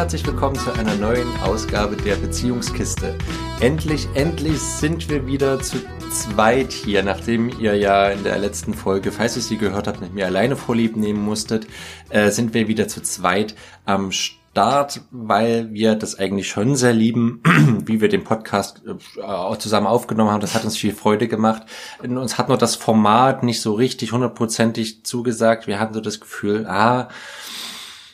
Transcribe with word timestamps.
Herzlich 0.00 0.26
willkommen 0.26 0.56
zu 0.56 0.72
einer 0.72 0.94
neuen 0.94 1.28
Ausgabe 1.42 1.94
der 1.94 2.16
Beziehungskiste. 2.16 3.18
Endlich, 3.60 4.08
endlich 4.14 4.58
sind 4.58 5.10
wir 5.10 5.26
wieder 5.26 5.60
zu 5.60 5.76
zweit 6.10 6.72
hier, 6.72 7.02
nachdem 7.02 7.50
ihr 7.60 7.76
ja 7.76 8.08
in 8.08 8.24
der 8.24 8.38
letzten 8.38 8.72
Folge, 8.72 9.12
falls 9.12 9.36
ihr 9.36 9.42
sie 9.42 9.58
gehört 9.58 9.86
habt, 9.86 10.00
mit 10.00 10.14
mir 10.14 10.24
alleine 10.24 10.56
vorlieb 10.56 10.96
nehmen 10.96 11.22
musstet, 11.22 11.66
äh, 12.08 12.30
sind 12.30 12.54
wir 12.54 12.66
wieder 12.66 12.88
zu 12.88 13.02
zweit 13.02 13.54
am 13.84 14.10
Start, 14.10 15.02
weil 15.10 15.70
wir 15.74 15.96
das 15.96 16.18
eigentlich 16.18 16.48
schon 16.48 16.76
sehr 16.76 16.94
lieben, 16.94 17.42
wie 17.84 18.00
wir 18.00 18.08
den 18.08 18.24
Podcast 18.24 18.80
äh, 18.86 19.58
zusammen 19.58 19.86
aufgenommen 19.86 20.30
haben. 20.30 20.40
Das 20.40 20.54
hat 20.54 20.64
uns 20.64 20.78
viel 20.78 20.94
Freude 20.94 21.28
gemacht. 21.28 21.64
Uns 22.02 22.38
hat 22.38 22.48
nur 22.48 22.56
das 22.56 22.74
Format 22.74 23.42
nicht 23.42 23.60
so 23.60 23.74
richtig 23.74 24.12
hundertprozentig 24.12 25.04
zugesagt. 25.04 25.66
Wir 25.66 25.78
hatten 25.78 25.92
so 25.92 26.00
das 26.00 26.20
Gefühl, 26.20 26.66
ah, 26.66 27.10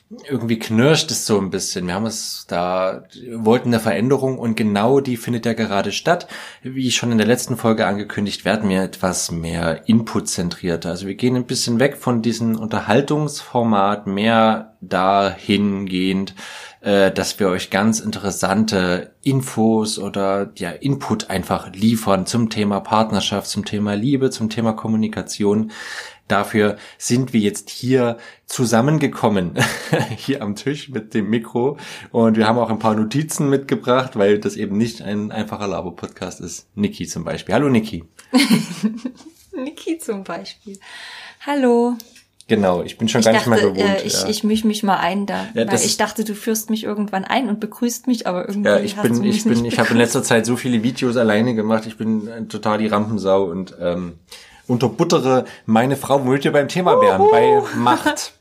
irgendwie 0.08 0.58
knirscht 0.58 1.10
es 1.10 1.26
so 1.26 1.40
ein 1.40 1.50
bisschen. 1.50 1.88
Wir 1.88 1.94
haben 1.94 2.06
es 2.06 2.44
da, 2.46 3.02
wollten 3.32 3.70
eine 3.70 3.80
Veränderung 3.80 4.38
und 4.38 4.56
genau 4.56 5.00
die 5.00 5.16
findet 5.16 5.46
ja 5.46 5.52
gerade 5.52 5.90
statt. 5.90 6.28
Wie 6.62 6.92
schon 6.92 7.10
in 7.10 7.18
der 7.18 7.26
letzten 7.26 7.56
Folge 7.56 7.86
angekündigt, 7.86 8.44
werden 8.44 8.70
wir 8.70 8.82
etwas 8.82 9.32
mehr 9.32 9.88
Input-zentrierter. 9.88 10.90
Also 10.90 11.08
wir 11.08 11.16
gehen 11.16 11.34
ein 11.34 11.46
bisschen 11.46 11.80
weg 11.80 11.96
von 11.96 12.22
diesem 12.22 12.56
Unterhaltungsformat, 12.56 14.06
mehr 14.06 14.76
dahingehend, 14.80 16.34
äh, 16.82 17.10
dass 17.10 17.40
wir 17.40 17.48
euch 17.48 17.70
ganz 17.70 17.98
interessante 17.98 19.12
Infos 19.22 19.98
oder 19.98 20.52
ja 20.56 20.70
Input 20.70 21.30
einfach 21.30 21.72
liefern 21.72 22.26
zum 22.26 22.48
Thema 22.48 22.78
Partnerschaft, 22.78 23.48
zum 23.48 23.64
Thema 23.64 23.94
Liebe, 23.94 24.30
zum 24.30 24.50
Thema 24.50 24.72
Kommunikation. 24.72 25.72
Dafür 26.28 26.76
sind 26.98 27.32
wir 27.32 27.40
jetzt 27.40 27.70
hier 27.70 28.18
zusammengekommen, 28.46 29.54
hier 30.16 30.42
am 30.42 30.56
Tisch 30.56 30.88
mit 30.88 31.14
dem 31.14 31.30
Mikro. 31.30 31.78
Und 32.10 32.36
wir 32.36 32.48
haben 32.48 32.58
auch 32.58 32.70
ein 32.70 32.78
paar 32.80 32.94
Notizen 32.94 33.48
mitgebracht, 33.48 34.16
weil 34.16 34.38
das 34.38 34.56
eben 34.56 34.76
nicht 34.76 35.02
ein 35.02 35.30
einfacher 35.30 35.68
Labo-Podcast 35.68 36.40
ist. 36.40 36.66
Niki 36.74 37.06
zum 37.06 37.24
Beispiel. 37.24 37.54
Hallo 37.54 37.68
Niki. 37.68 38.04
Niki 39.52 39.98
zum 39.98 40.24
Beispiel. 40.24 40.78
Hallo. 41.46 41.96
Genau, 42.48 42.82
ich 42.82 42.96
bin 42.96 43.08
schon 43.08 43.20
ich 43.20 43.24
gar 43.24 43.34
dachte, 43.34 43.50
nicht 43.50 43.62
mehr 43.62 43.72
gewohnt. 43.72 44.02
Äh, 44.02 44.06
ich, 44.06 44.22
ja. 44.22 44.28
ich 44.28 44.44
misch 44.44 44.64
mich 44.64 44.82
mal 44.84 44.98
ein 44.98 45.26
da. 45.26 45.46
Ja, 45.54 45.66
weil 45.66 45.80
ich 45.80 45.96
dachte, 45.96 46.22
du 46.22 46.34
führst 46.34 46.70
mich 46.70 46.84
irgendwann 46.84 47.24
ein 47.24 47.48
und 47.48 47.58
begrüßt 47.58 48.06
mich, 48.06 48.26
aber 48.28 48.48
irgendwie 48.48 48.68
ja, 48.68 48.78
ich 48.78 48.94
bin, 48.96 49.24
ich 49.24 49.42
bin, 49.44 49.64
ich 49.64 49.78
habe 49.80 49.90
in 49.90 49.96
letzter 49.96 50.22
Zeit 50.22 50.46
so 50.46 50.56
viele 50.56 50.84
Videos 50.84 51.16
alleine 51.16 51.56
gemacht. 51.56 51.86
Ich 51.86 51.96
bin 51.96 52.48
total 52.48 52.78
die 52.78 52.86
Rampensau 52.86 53.44
und 53.44 53.74
ähm, 53.80 54.14
unterbuttere 54.66 55.44
meine 55.64 55.96
Frau, 55.96 56.24
womit 56.24 56.44
wir 56.44 56.52
beim 56.52 56.68
Thema 56.68 57.00
wären, 57.00 57.20
Uhu. 57.20 57.30
bei 57.30 57.62
Macht. 57.76 58.32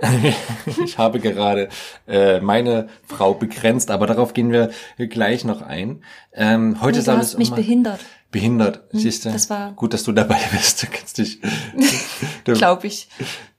ich 0.84 0.98
habe 0.98 1.20
gerade 1.20 1.68
äh, 2.08 2.40
meine 2.40 2.88
Frau 3.06 3.34
begrenzt, 3.34 3.90
aber 3.90 4.06
darauf 4.06 4.32
gehen 4.34 4.50
wir 4.50 4.70
gleich 4.96 5.44
noch 5.44 5.62
ein. 5.62 6.02
Ähm, 6.32 6.80
heute 6.80 6.98
nee, 6.98 7.04
soll 7.04 7.18
es 7.18 7.36
mich 7.36 7.52
behindert. 7.52 8.00
Behindert, 8.32 8.80
hm, 8.90 8.98
siehst 8.98 9.26
du? 9.26 9.30
Das 9.30 9.50
war 9.50 9.72
gut, 9.72 9.92
dass 9.92 10.04
du 10.04 10.12
dabei 10.12 10.40
bist. 10.52 10.82
Du 10.82 10.86
kennst 10.86 11.18
dich. 11.18 11.38
Glaube 12.44 12.86
ich. 12.86 13.06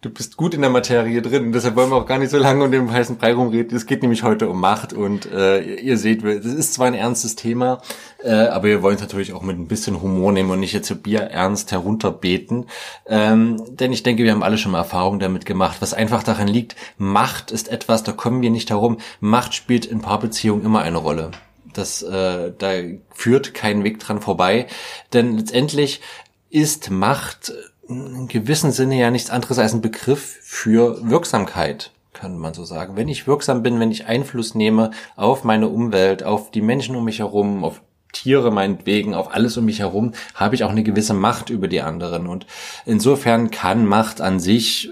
Du 0.02 0.09
bist 0.09 0.35
gut 0.35 0.55
in 0.55 0.61
der 0.61 0.71
Materie 0.71 1.21
drin. 1.21 1.52
Deshalb 1.53 1.75
wollen 1.75 1.91
wir 1.91 1.95
auch 1.95 2.07
gar 2.07 2.17
nicht 2.17 2.31
so 2.31 2.39
lange 2.39 2.66
um 2.66 2.71
den 2.71 2.91
heißen 2.91 3.17
Brei 3.17 3.33
rumreden. 3.33 3.77
Es 3.77 3.85
geht 3.85 4.01
nämlich 4.01 4.23
heute 4.23 4.49
um 4.49 4.59
Macht 4.59 4.91
und 4.91 5.31
äh, 5.31 5.61
ihr 5.61 5.97
seht, 5.97 6.23
das 6.23 6.45
ist 6.45 6.73
zwar 6.73 6.88
ein 6.88 6.95
ernstes 6.95 7.35
Thema, 7.35 7.81
äh, 8.23 8.33
aber 8.33 8.63
wir 8.63 8.81
wollen 8.81 8.95
es 8.95 9.01
natürlich 9.01 9.31
auch 9.31 9.44
mit 9.44 9.57
ein 9.59 9.67
bisschen 9.67 10.01
Humor 10.01 10.31
nehmen 10.31 10.50
und 10.50 10.59
nicht 10.59 10.73
jetzt 10.73 10.88
so 10.88 10.95
bierernst 10.95 11.72
herunterbeten. 11.72 12.66
Ähm, 13.06 13.63
denn 13.69 13.94
ich 13.94 14.01
denke, 14.01 14.23
wir 14.23 14.31
haben 14.31 14.44
alle 14.44 14.57
schon 14.57 14.72
mal 14.72 14.79
Erfahrungen 14.79 15.19
damit 15.19 15.45
gemacht, 15.45 15.78
was 15.81 15.94
einfach 15.94 16.23
daran 16.23 16.47
liegt, 16.47 16.75
Macht 16.97 17.51
ist 17.51 17.69
etwas, 17.69 18.01
da 18.01 18.12
kommen 18.12 18.41
wir 18.41 18.50
nicht 18.50 18.72
herum. 18.72 18.97
Macht 19.19 19.53
spielt 19.53 19.85
in 19.85 20.01
Paarbeziehungen 20.01 20.66
immer 20.66 20.81
eine 20.81 20.97
Rolle. 20.97 21.31
Das, 21.73 22.01
äh, 22.01 22.51
da 22.57 22.72
führt 23.13 23.53
kein 23.53 23.84
Weg 23.84 24.00
dran 24.00 24.22
vorbei. 24.22 24.67
Denn 25.11 25.38
letztendlich 25.38 26.01
ist 26.50 26.91
Macht 26.91 27.53
in 27.88 28.28
gewissem 28.28 28.72
Sinne 28.72 28.97
ja 28.97 29.11
nichts 29.11 29.29
anderes 29.29 29.59
als 29.59 29.73
ein 29.73 29.81
Begriff 29.81 30.38
für 30.41 31.09
Wirksamkeit, 31.09 31.91
kann 32.13 32.38
man 32.38 32.53
so 32.53 32.63
sagen. 32.63 32.95
Wenn 32.95 33.07
ich 33.07 33.28
wirksam 33.28 33.63
bin, 33.63 33.79
wenn 33.79 33.91
ich 33.91 34.06
Einfluss 34.06 34.56
nehme 34.56 34.91
auf 35.16 35.44
meine 35.44 35.67
Umwelt, 35.67 36.23
auf 36.23 36.51
die 36.51 36.62
Menschen 36.62 36.95
um 36.95 37.06
mich 37.06 37.19
herum, 37.19 37.63
auf 37.63 37.81
Tiere 38.13 38.51
meinetwegen, 38.51 39.13
auf 39.13 39.34
alles 39.34 39.57
um 39.57 39.66
mich 39.66 39.79
herum, 39.79 40.13
habe 40.34 40.56
ich 40.56 40.63
auch 40.63 40.69
eine 40.69 40.84
gewisse 40.84 41.13
Macht 41.13 41.50
über 41.50 41.68
die 41.68 41.81
anderen. 41.81 42.28
Und 42.28 42.46
insofern 42.85 43.51
kann 43.51 43.85
Macht 43.85 44.22
an 44.22 44.40
sich 44.40 44.90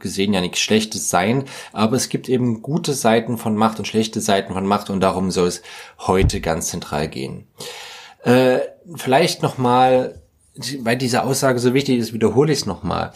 gesehen 0.00 0.34
ja 0.34 0.40
nichts 0.40 0.58
Schlechtes 0.58 1.08
sein, 1.08 1.44
aber 1.72 1.94
es 1.94 2.08
gibt 2.08 2.28
eben 2.28 2.62
gute 2.62 2.94
Seiten 2.94 3.38
von 3.38 3.54
Macht 3.54 3.78
und 3.78 3.86
schlechte 3.86 4.20
Seiten 4.20 4.54
von 4.54 4.66
Macht 4.66 4.90
und 4.90 5.00
darum 5.00 5.30
soll 5.30 5.48
es 5.48 5.62
heute 5.98 6.40
ganz 6.40 6.68
zentral 6.68 7.08
gehen. 7.08 7.46
Äh, 8.24 8.58
vielleicht 8.96 9.42
nochmal 9.42 10.22
weil 10.80 10.96
diese 10.96 11.24
Aussage 11.24 11.58
so 11.58 11.74
wichtig 11.74 11.98
ist, 11.98 12.12
wiederhole 12.12 12.52
ich 12.52 12.60
es 12.60 12.66
nochmal. 12.66 13.12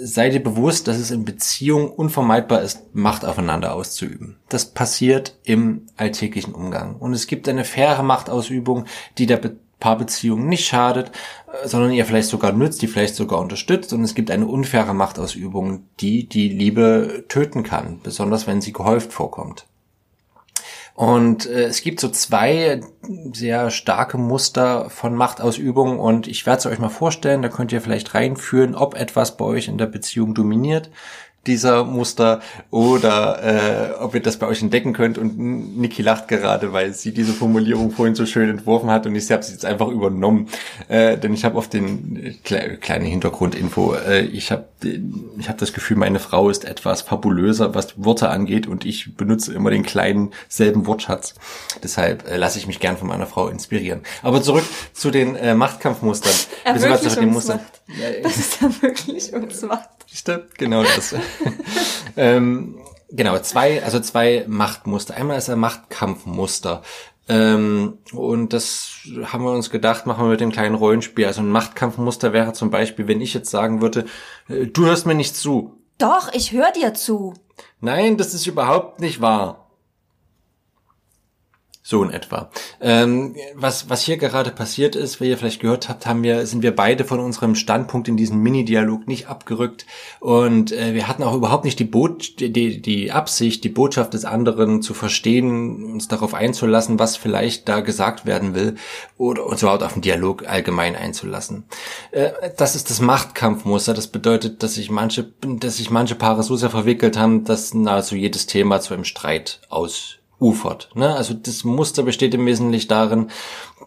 Sei 0.00 0.30
dir 0.30 0.42
bewusst, 0.42 0.88
dass 0.88 0.98
es 0.98 1.10
in 1.10 1.24
Beziehungen 1.24 1.88
unvermeidbar 1.88 2.62
ist, 2.62 2.94
Macht 2.94 3.24
aufeinander 3.24 3.74
auszuüben. 3.74 4.36
Das 4.48 4.66
passiert 4.66 5.36
im 5.44 5.86
alltäglichen 5.96 6.54
Umgang. 6.54 6.96
Und 6.96 7.12
es 7.12 7.26
gibt 7.26 7.48
eine 7.48 7.64
faire 7.64 8.02
Machtausübung, 8.02 8.86
die 9.18 9.26
der 9.26 9.40
Paarbeziehung 9.82 10.48
nicht 10.48 10.66
schadet, 10.66 11.10
äh, 11.52 11.66
sondern 11.66 11.92
ihr 11.92 12.06
vielleicht 12.06 12.28
sogar 12.28 12.52
nützt, 12.52 12.82
die 12.82 12.86
vielleicht 12.86 13.16
sogar 13.16 13.40
unterstützt. 13.40 13.92
Und 13.92 14.04
es 14.04 14.14
gibt 14.14 14.30
eine 14.30 14.46
unfaire 14.46 14.94
Machtausübung, 14.94 15.84
die 16.00 16.28
die 16.28 16.48
Liebe 16.48 17.24
töten 17.28 17.64
kann, 17.64 17.98
besonders 18.02 18.46
wenn 18.46 18.60
sie 18.60 18.72
gehäuft 18.72 19.12
vorkommt. 19.12 19.66
Und 20.94 21.46
äh, 21.46 21.64
es 21.64 21.80
gibt 21.80 22.00
so 22.00 22.08
zwei 22.10 22.80
sehr 23.32 23.70
starke 23.70 24.18
Muster 24.18 24.90
von 24.90 25.14
Machtausübung 25.14 25.98
und 25.98 26.26
ich 26.26 26.44
werde 26.44 26.58
es 26.58 26.66
euch 26.66 26.78
mal 26.78 26.90
vorstellen, 26.90 27.42
da 27.42 27.48
könnt 27.48 27.72
ihr 27.72 27.80
vielleicht 27.80 28.14
reinführen, 28.14 28.74
ob 28.74 28.94
etwas 28.94 29.36
bei 29.36 29.44
euch 29.44 29.68
in 29.68 29.78
der 29.78 29.86
Beziehung 29.86 30.34
dominiert 30.34 30.90
dieser 31.46 31.84
Muster 31.84 32.40
oder 32.70 33.42
äh, 33.42 34.00
ob 34.00 34.14
ihr 34.14 34.22
das 34.22 34.36
bei 34.36 34.46
euch 34.46 34.62
entdecken 34.62 34.92
könnt. 34.92 35.18
Und 35.18 35.38
Niki 35.38 36.02
lacht 36.02 36.28
gerade, 36.28 36.72
weil 36.72 36.92
sie 36.92 37.12
diese 37.12 37.32
Formulierung 37.32 37.90
vorhin 37.90 38.14
so 38.14 38.26
schön 38.26 38.48
entworfen 38.48 38.90
hat 38.90 39.06
und 39.06 39.16
ich 39.16 39.30
habe 39.30 39.42
sie 39.42 39.52
jetzt 39.52 39.64
einfach 39.64 39.88
übernommen. 39.88 40.48
Äh, 40.88 41.18
denn 41.18 41.34
ich 41.34 41.44
habe 41.44 41.58
auf 41.58 41.68
den 41.68 42.38
kle 42.44 42.76
kleine 42.76 43.06
Hintergrundinfo, 43.06 43.94
äh, 43.94 44.22
ich 44.22 44.52
habe 44.52 44.66
ich 45.38 45.48
hab 45.48 45.58
das 45.58 45.72
Gefühl, 45.72 45.96
meine 45.96 46.18
Frau 46.18 46.48
ist 46.48 46.64
etwas 46.64 47.02
fabulöser, 47.02 47.74
was 47.74 47.94
Worte 47.96 48.28
angeht 48.28 48.66
und 48.66 48.84
ich 48.84 49.16
benutze 49.16 49.52
immer 49.52 49.70
den 49.70 49.82
kleinen 49.82 50.32
selben 50.48 50.86
Wortschatz. 50.86 51.34
Deshalb 51.82 52.28
äh, 52.28 52.36
lasse 52.36 52.58
ich 52.58 52.66
mich 52.66 52.80
gern 52.80 52.96
von 52.96 53.08
meiner 53.08 53.26
Frau 53.26 53.48
inspirieren. 53.48 54.02
Aber 54.22 54.42
zurück 54.42 54.64
zu 54.92 55.10
den 55.10 55.34
äh, 55.36 55.54
Machtkampfmustern. 55.54 56.32
Er 56.64 56.80
wirklich 56.80 57.16
uns 57.16 57.32
Muster. 57.32 57.54
Macht. 57.54 57.82
Das 58.22 58.36
ist 58.36 58.60
ja 58.60 58.82
wirklich 58.82 59.32
uns 59.32 59.62
Macht. 59.62 59.88
Stimmt, 60.12 60.58
genau 60.58 60.82
das. 60.82 61.14
ähm, 62.16 62.78
genau, 63.10 63.38
zwei, 63.38 63.82
also 63.82 63.98
zwei 64.00 64.44
Machtmuster. 64.46 65.14
Einmal 65.14 65.38
ist 65.38 65.48
ein 65.48 65.58
Machtkampfmuster. 65.58 66.82
Ähm, 67.28 67.98
und 68.12 68.52
das 68.52 68.90
haben 69.24 69.44
wir 69.44 69.52
uns 69.52 69.70
gedacht, 69.70 70.06
machen 70.06 70.24
wir 70.24 70.30
mit 70.30 70.40
dem 70.40 70.52
kleinen 70.52 70.74
Rollenspiel. 70.74 71.26
Also 71.26 71.40
ein 71.40 71.50
Machtkampfmuster 71.50 72.32
wäre 72.32 72.52
zum 72.52 72.70
Beispiel, 72.70 73.08
wenn 73.08 73.20
ich 73.20 73.32
jetzt 73.32 73.50
sagen 73.50 73.80
würde, 73.80 74.06
äh, 74.48 74.66
du 74.66 74.86
hörst 74.86 75.06
mir 75.06 75.14
nicht 75.14 75.36
zu. 75.36 75.78
Doch, 75.98 76.32
ich 76.32 76.52
höre 76.52 76.72
dir 76.72 76.94
zu. 76.94 77.34
Nein, 77.80 78.16
das 78.16 78.34
ist 78.34 78.46
überhaupt 78.46 79.00
nicht 79.00 79.20
wahr. 79.20 79.61
So 81.84 82.04
in 82.04 82.10
etwa. 82.10 82.48
Ähm, 82.80 83.34
was, 83.54 83.90
was 83.90 84.02
hier 84.02 84.16
gerade 84.16 84.52
passiert 84.52 84.94
ist, 84.94 85.20
wie 85.20 85.28
ihr 85.28 85.36
vielleicht 85.36 85.60
gehört 85.60 85.88
habt, 85.88 86.06
haben 86.06 86.22
wir, 86.22 86.46
sind 86.46 86.62
wir 86.62 86.76
beide 86.76 87.04
von 87.04 87.18
unserem 87.18 87.56
Standpunkt 87.56 88.06
in 88.06 88.16
diesem 88.16 88.40
Mini-Dialog 88.40 89.08
nicht 89.08 89.26
abgerückt. 89.26 89.84
Und 90.20 90.70
äh, 90.70 90.94
wir 90.94 91.08
hatten 91.08 91.24
auch 91.24 91.34
überhaupt 91.34 91.64
nicht 91.64 91.80
die, 91.80 91.84
Bot 91.84 92.38
die, 92.38 92.80
die 92.80 93.10
Absicht, 93.10 93.64
die 93.64 93.68
Botschaft 93.68 94.14
des 94.14 94.24
anderen 94.24 94.80
zu 94.80 94.94
verstehen, 94.94 95.94
uns 95.94 96.06
darauf 96.06 96.34
einzulassen, 96.34 97.00
was 97.00 97.16
vielleicht 97.16 97.68
da 97.68 97.80
gesagt 97.80 98.26
werden 98.26 98.54
will, 98.54 98.76
oder 99.18 99.44
uns 99.44 99.62
überhaupt 99.62 99.82
auf 99.82 99.94
den 99.94 100.02
Dialog 100.02 100.48
allgemein 100.48 100.94
einzulassen. 100.94 101.64
Äh, 102.12 102.30
das 102.56 102.76
ist 102.76 102.90
das 102.90 103.00
Machtkampfmuster. 103.00 103.92
Das 103.92 104.06
bedeutet, 104.06 104.62
dass 104.62 104.74
sich 104.74 104.88
manche, 104.88 105.32
dass 105.40 105.78
sich 105.78 105.90
manche 105.90 106.14
Paare 106.14 106.44
so 106.44 106.54
sehr 106.54 106.70
verwickelt 106.70 107.16
haben, 107.16 107.42
dass 107.42 107.74
nahezu 107.74 108.14
jedes 108.14 108.46
Thema 108.46 108.80
zu 108.80 108.94
einem 108.94 109.04
Streit 109.04 109.60
aus 109.68 110.21
ufert. 110.42 110.90
Ne? 110.94 111.14
Also 111.14 111.34
das 111.34 111.64
Muster 111.64 112.02
besteht 112.02 112.34
im 112.34 112.44
Wesentlichen 112.46 112.88
darin, 112.88 113.30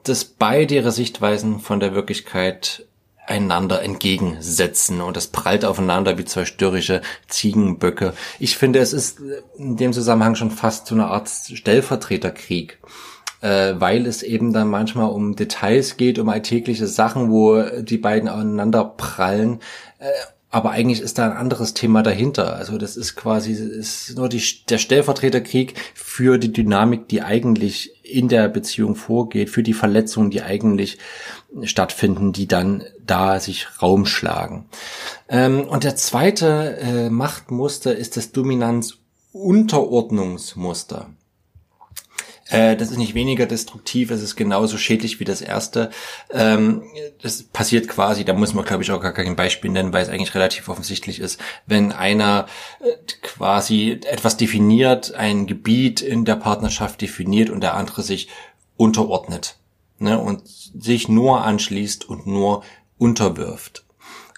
dass 0.03 0.23
beide 0.23 0.75
ihre 0.75 0.91
Sichtweisen 0.91 1.59
von 1.59 1.79
der 1.79 1.93
Wirklichkeit 1.93 2.85
einander 3.27 3.81
entgegensetzen 3.81 5.01
und 5.01 5.17
das 5.17 5.27
prallt 5.27 5.65
aufeinander 5.65 6.17
wie 6.17 6.25
zwei 6.25 6.45
störrische 6.45 7.01
Ziegenböcke. 7.27 8.13
Ich 8.39 8.55
finde, 8.57 8.79
es 8.79 8.93
ist 8.93 9.19
in 9.57 9.77
dem 9.77 9.93
Zusammenhang 9.93 10.35
schon 10.35 10.51
fast 10.51 10.87
so 10.87 10.95
eine 10.95 11.07
Art 11.07 11.27
Stellvertreterkrieg, 11.29 12.77
äh, 13.41 13.73
weil 13.77 14.05
es 14.05 14.21
eben 14.21 14.53
dann 14.53 14.69
manchmal 14.69 15.09
um 15.09 15.35
Details 15.35 15.97
geht, 15.97 16.19
um 16.19 16.29
alltägliche 16.29 16.85
Sachen, 16.85 17.31
wo 17.31 17.61
die 17.81 17.97
beiden 17.97 18.29
aneinander 18.29 18.85
prallen. 18.85 19.59
Äh, 19.97 20.11
aber 20.55 20.71
eigentlich 20.71 21.01
ist 21.01 21.17
da 21.17 21.25
ein 21.25 21.35
anderes 21.35 21.73
Thema 21.73 22.01
dahinter. 22.01 22.55
Also 22.55 22.77
das 22.77 22.95
ist 22.95 23.17
quasi 23.17 23.51
ist 23.51 24.15
nur 24.15 24.29
die, 24.29 24.41
der 24.69 24.77
Stellvertreterkrieg 24.77 25.73
für 25.93 26.37
die 26.37 26.53
Dynamik, 26.53 27.09
die 27.09 27.21
eigentlich 27.21 28.01
in 28.05 28.29
der 28.29 28.47
Beziehung 28.47 28.95
vorgeht, 28.95 29.49
für 29.49 29.63
die 29.63 29.73
Verletzungen, 29.73 30.31
die 30.31 30.43
eigentlich 30.43 30.97
stattfinden, 31.63 32.31
die 32.31 32.47
dann 32.47 32.85
da 33.05 33.41
sich 33.41 33.67
Raum 33.81 34.05
schlagen. 34.05 34.69
Ähm, 35.27 35.67
und 35.67 35.83
der 35.83 35.97
zweite 35.97 36.77
äh, 36.77 37.09
Machtmuster 37.09 37.93
ist 37.93 38.15
das 38.15 38.31
Dominanz-Unterordnungsmuster. 38.31 41.09
Äh, 42.49 42.75
das 42.75 42.91
ist 42.91 42.97
nicht 42.97 43.15
weniger 43.15 43.45
destruktiv, 43.45 44.11
es 44.11 44.21
ist 44.21 44.35
genauso 44.35 44.77
schädlich 44.77 45.19
wie 45.19 45.23
das 45.23 45.41
erste. 45.41 45.89
Ähm, 46.29 46.83
das 47.21 47.43
passiert 47.43 47.87
quasi, 47.87 48.23
da 48.23 48.33
muss 48.33 48.53
man 48.53 48.65
glaube 48.65 48.83
ich 48.83 48.91
auch 48.91 49.01
gar 49.01 49.13
kein 49.13 49.35
Beispiel 49.35 49.71
nennen, 49.71 49.93
weil 49.93 50.03
es 50.03 50.09
eigentlich 50.09 50.35
relativ 50.35 50.69
offensichtlich 50.69 51.19
ist, 51.19 51.39
wenn 51.65 51.91
einer 51.91 52.45
äh, 52.81 52.93
quasi 53.21 53.99
etwas 54.05 54.37
definiert, 54.37 55.15
ein 55.15 55.47
Gebiet 55.47 56.01
in 56.01 56.25
der 56.25 56.35
Partnerschaft 56.35 57.01
definiert 57.01 57.49
und 57.49 57.61
der 57.61 57.73
andere 57.73 58.03
sich 58.03 58.29
unterordnet 58.77 59.57
ne, 59.97 60.19
und 60.19 60.43
sich 60.45 61.09
nur 61.09 61.43
anschließt 61.43 62.07
und 62.07 62.27
nur 62.27 62.63
unterwirft. 62.97 63.85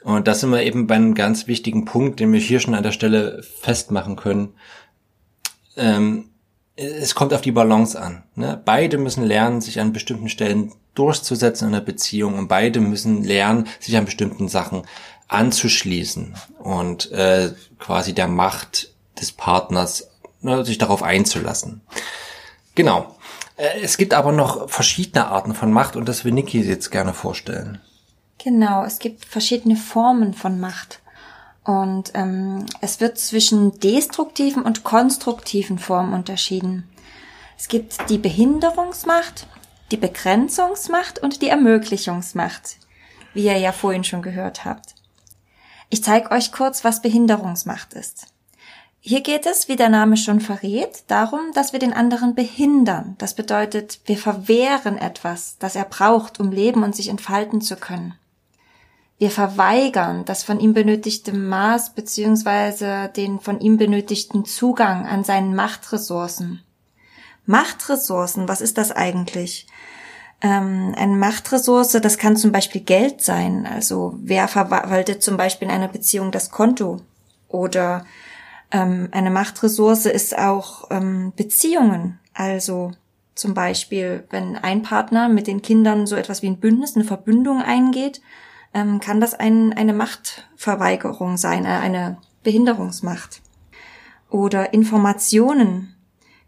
Und 0.04 0.27
das 0.27 0.39
sind 0.39 0.51
wir 0.51 0.63
eben 0.63 0.88
bei 0.88 0.95
einem 0.95 1.15
ganz 1.15 1.48
wichtigen 1.48 1.83
Punkt, 1.83 2.21
den 2.21 2.31
wir 2.31 2.39
hier 2.39 2.62
schon 2.62 2.75
an 2.75 2.83
der 2.83 2.92
Stelle 2.94 3.44
festmachen 3.44 4.15
können. 4.15 4.54
Ähm, 5.75 6.30
es 6.78 7.16
kommt 7.16 7.34
auf 7.34 7.42
die 7.42 7.52
Balance 7.52 8.00
an. 8.00 8.24
Ne? 8.36 8.62
Beide 8.64 8.98
müssen 8.98 9.24
lernen, 9.24 9.62
sich 9.62 9.80
an 9.80 9.94
bestimmten 9.94 10.30
Stellen 10.30 10.74
durchzusetzen 10.94 11.68
in 11.68 11.76
einer 11.76 11.84
Beziehung 11.84 12.38
und 12.38 12.48
beide 12.48 12.80
müssen 12.80 13.24
lernen, 13.24 13.68
sich 13.80 13.98
an 13.98 14.06
bestimmten 14.06 14.48
Sachen 14.48 14.84
anzuschließen 15.28 16.36
und 16.60 17.12
äh, 17.12 17.52
quasi 17.80 18.14
der 18.14 18.28
Macht 18.28 18.94
des 19.20 19.32
Partners 19.32 20.10
ne, 20.42 20.64
sich 20.64 20.78
darauf 20.78 21.04
einzulassen. 21.04 21.82
Genau. 22.76 23.16
Äh, 23.58 23.82
es 23.82 23.98
gibt 23.98 24.14
aber 24.14 24.32
noch 24.32 24.70
verschiedene 24.70 25.28
Arten 25.28 25.54
von 25.54 25.72
Macht 25.72 25.96
und 25.96 26.08
das 26.08 26.24
will 26.24 26.32
Niki 26.32 26.62
jetzt 26.62 26.92
gerne 26.92 27.14
vorstellen. 27.14 27.82
Genau, 28.38 28.86
es 28.86 29.00
gibt 29.00 29.26
verschiedene 29.26 29.76
Formen 29.76 30.34
von 30.34 30.60
Macht. 30.60 31.02
Und 31.68 32.14
ähm, 32.14 32.66
es 32.80 33.02
wird 33.02 33.19
zwischen 33.19 33.78
destruktiven 33.81 34.64
und 34.64 34.86
konstruktiven 34.86 35.80
Formen 35.80 36.14
unterschieden. 36.14 36.88
Es 37.58 37.68
gibt 37.68 38.10
die 38.10 38.18
Behinderungsmacht, 38.18 39.48
die 39.92 39.98
Begrenzungsmacht 39.98 41.19
und 41.19 41.42
die 41.42 41.50
Ermöglichungsmacht, 41.50 42.78
wie 43.34 43.48
ihr 43.48 43.58
ja 43.58 43.74
vorhin 43.74 44.06
schon 44.06 44.22
gehört 44.22 44.64
habt. 44.64 44.96
Ich 45.90 46.02
zeige 46.02 46.31
euch 46.31 46.54
kurz, 46.54 46.86
was 46.86 47.02
Behinderungsmacht 47.02 47.94
ist. 47.96 48.28
Hier 49.02 49.19
geht 49.19 49.46
es, 49.46 49.68
wie 49.68 49.75
der 49.75 49.90
Name 49.90 50.16
schon 50.16 50.40
verrät, 50.40 51.04
darum, 51.08 51.52
dass 51.54 51.74
wir 51.74 51.80
den 51.80 51.94
anderen 51.94 52.34
behindern. 52.34 53.16
Das 53.18 53.36
bedeutet, 53.36 54.00
wir 54.06 54.18
verwehren 54.18 54.98
etwas, 54.98 55.58
das 55.60 55.75
er 55.75 55.86
braucht, 55.86 56.40
um 56.40 56.50
leben 56.50 56.84
und 56.84 56.96
sich 56.96 57.10
entfalten 57.10 57.60
zu 57.60 57.75
können. 57.75 58.14
Wir 59.19 59.31
verweigern 59.31 60.25
das 60.25 60.44
von 60.44 60.60
ihm 60.60 60.74
benötigte 60.74 61.34
Maß 61.34 61.96
beziehungsweise 61.96 63.10
den 63.16 63.40
von 63.40 63.60
ihm 63.60 63.78
benötigten 63.78 64.46
Zugang 64.46 65.08
an 65.08 65.24
seinen 65.24 65.56
Machtressourcen. 65.56 66.62
Machtressourcen, 67.48 68.48
was 68.48 68.62
ist 68.62 68.78
das 68.78 68.92
eigentlich? 68.92 69.68
Ähm, 70.42 70.94
eine 70.96 71.16
Machtressource, 71.16 71.94
das 71.94 72.19
kann 72.19 72.38
zum 72.38 72.52
Beispiel 72.52 72.81
Geld 72.81 73.22
sein. 73.22 73.66
Also 73.66 74.14
wer 74.22 74.48
verwaltet 74.48 75.24
zum 75.24 75.36
Beispiel 75.36 75.68
in 75.68 75.74
einer 75.74 75.88
Beziehung 75.88 76.31
das 76.31 76.52
Konto? 76.52 77.02
Oder 77.48 78.06
ähm, 78.72 79.08
eine 79.12 79.31
Machtressource 79.31 80.06
ist 80.06 80.38
auch 80.38 80.92
ähm, 80.92 81.34
Beziehungen. 81.36 82.19
Also 82.36 82.92
zum 83.34 83.56
Beispiel, 83.56 84.25
wenn 84.30 84.58
ein 84.58 84.84
Partner 84.84 85.28
mit 85.28 85.48
den 85.48 85.64
Kindern 85.64 86.06
so 86.06 86.16
etwas 86.16 86.44
wie 86.44 86.48
ein 86.48 86.60
Bündnis, 86.60 86.96
eine 86.96 87.06
Verbündung 87.06 87.64
eingeht, 87.64 88.22
ähm, 88.74 89.00
kann 89.00 89.19
das 89.19 89.34
ein, 89.34 89.74
eine 89.74 89.94
Machtverweigerung 89.94 91.38
sein, 91.38 91.66
äh, 91.66 91.69
eine 91.69 92.18
Behinderungsmacht. 92.44 93.42
Oder 94.30 94.74
Informationen 94.74 95.96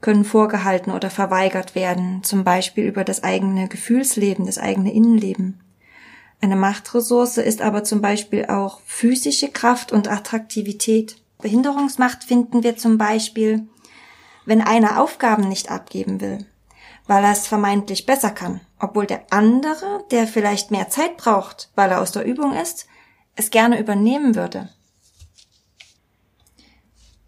können 0.02 0.24
vorgehalten 0.24 0.92
oder 0.92 1.10
verweigert 1.10 1.76
werden, 1.76 2.24
zum 2.24 2.44
Beispiel 2.44 2.86
über 2.86 3.04
das 3.04 3.24
eigene 3.24 3.68
Gefühlsleben, 3.68 4.46
das 4.46 4.58
eigene 4.58 4.94
Innenleben. 4.94 5.62
Eine 6.42 6.56
Machtressource 6.56 7.38
ist 7.38 7.62
aber 7.62 7.84
zum 7.84 8.02
Beispiel 8.02 8.46
auch 8.46 8.80
physische 8.86 9.50
Kraft 9.50 9.92
und 9.92 10.08
Attraktivität. 10.08 11.22
Behinderungsmacht 11.42 12.24
finden 12.24 12.64
wir 12.64 12.78
zum 12.78 12.98
Beispiel, 12.98 13.68
wenn 14.46 14.62
einer 14.62 15.02
Aufgaben 15.02 15.50
nicht 15.50 15.70
abgeben 15.70 16.22
will, 16.22 16.46
weil 17.08 17.24
er 17.24 17.34
es 17.34 17.48
vermeintlich 17.48 18.06
besser 18.06 18.30
kann 18.32 18.62
obwohl 18.80 19.06
der 19.06 19.26
andere, 19.32 20.04
der 20.12 20.28
vielleicht 20.28 20.72
mehr 20.72 20.90
Zeit 20.90 21.18
braucht, 21.18 21.70
weil 21.76 21.92
er 21.92 22.02
aus 22.02 22.12
der 22.12 22.26
Übung 22.26 22.54
ist, 22.54 22.88
es 23.36 23.52
gerne 23.52 23.80
übernehmen 23.80 24.36
würde. 24.36 24.70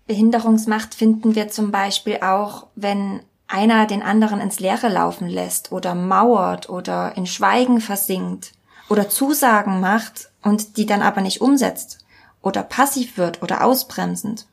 Behinderungsmacht 0.07 0.95
finden 0.95 1.36
wir 1.36 1.50
zum 1.50 1.71
Beispiel 1.71 2.19
auch, 2.21 2.68
wenn 2.75 3.21
einer 3.48 3.86
den 3.86 4.01
anderen 4.01 4.39
ins 4.39 4.59
Leere 4.59 4.89
laufen 4.89 5.27
lässt 5.27 5.71
oder 5.71 5.94
mauert 5.94 6.69
oder 6.69 7.15
in 7.15 7.25
Schweigen 7.25 7.81
versinkt 7.81 8.53
oder 8.89 9.09
Zusagen 9.09 9.80
macht 9.80 10.31
und 10.42 10.77
die 10.77 10.86
dann 10.86 11.01
aber 11.01 11.21
nicht 11.21 11.42
umsetzt 11.42 12.06
oder 12.42 12.63
passiv 12.63 13.18
wird 13.18 13.42
oder 13.42 13.63
ausbremsend. 13.63 14.48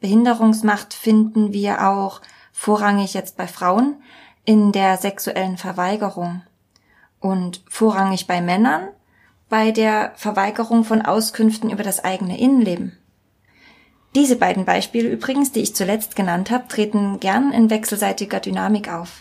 Behinderungsmacht 0.00 0.94
finden 0.94 1.52
wir 1.52 1.88
auch 1.88 2.20
vorrangig 2.52 3.14
jetzt 3.14 3.36
bei 3.36 3.46
Frauen, 3.46 4.02
in 4.44 4.72
der 4.72 4.96
sexuellen 4.96 5.56
Verweigerung 5.56 6.42
und 7.20 7.62
vorrangig 7.68 8.26
bei 8.26 8.40
Männern 8.40 8.88
bei 9.48 9.70
der 9.70 10.12
Verweigerung 10.16 10.82
von 10.82 11.02
Auskünften 11.02 11.70
über 11.70 11.82
das 11.82 12.02
eigene 12.02 12.40
Innenleben. 12.40 12.96
Diese 14.14 14.36
beiden 14.36 14.64
Beispiele 14.64 15.10
übrigens, 15.10 15.52
die 15.52 15.60
ich 15.60 15.74
zuletzt 15.74 16.16
genannt 16.16 16.50
habe, 16.50 16.68
treten 16.68 17.20
gern 17.20 17.52
in 17.52 17.70
wechselseitiger 17.70 18.40
Dynamik 18.40 18.90
auf. 18.90 19.20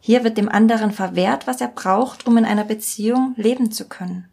Hier 0.00 0.24
wird 0.24 0.38
dem 0.38 0.48
anderen 0.48 0.90
verwehrt, 0.90 1.46
was 1.46 1.60
er 1.60 1.68
braucht, 1.68 2.26
um 2.26 2.36
in 2.36 2.44
einer 2.44 2.64
Beziehung 2.64 3.34
leben 3.36 3.70
zu 3.70 3.88
können. 3.88 4.28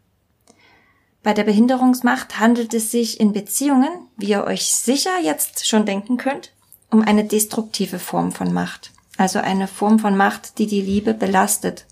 Bei 1.22 1.32
der 1.32 1.44
Behinderungsmacht 1.44 2.40
handelt 2.40 2.74
es 2.74 2.90
sich 2.90 3.20
in 3.20 3.32
Beziehungen, 3.32 4.08
wie 4.16 4.30
ihr 4.30 4.44
euch 4.44 4.74
sicher 4.74 5.20
jetzt 5.22 5.66
schon 5.66 5.86
denken 5.86 6.16
könnt, 6.16 6.52
um 6.90 7.00
eine 7.00 7.24
destruktive 7.24 8.00
Form 8.00 8.32
von 8.32 8.52
Macht 8.52 8.92
also 9.22 9.38
eine 9.38 9.68
Form 9.68 10.00
von 10.00 10.16
Macht, 10.16 10.58
die 10.58 10.66
die 10.66 10.82
Liebe 10.82 11.14
belastet 11.14 11.86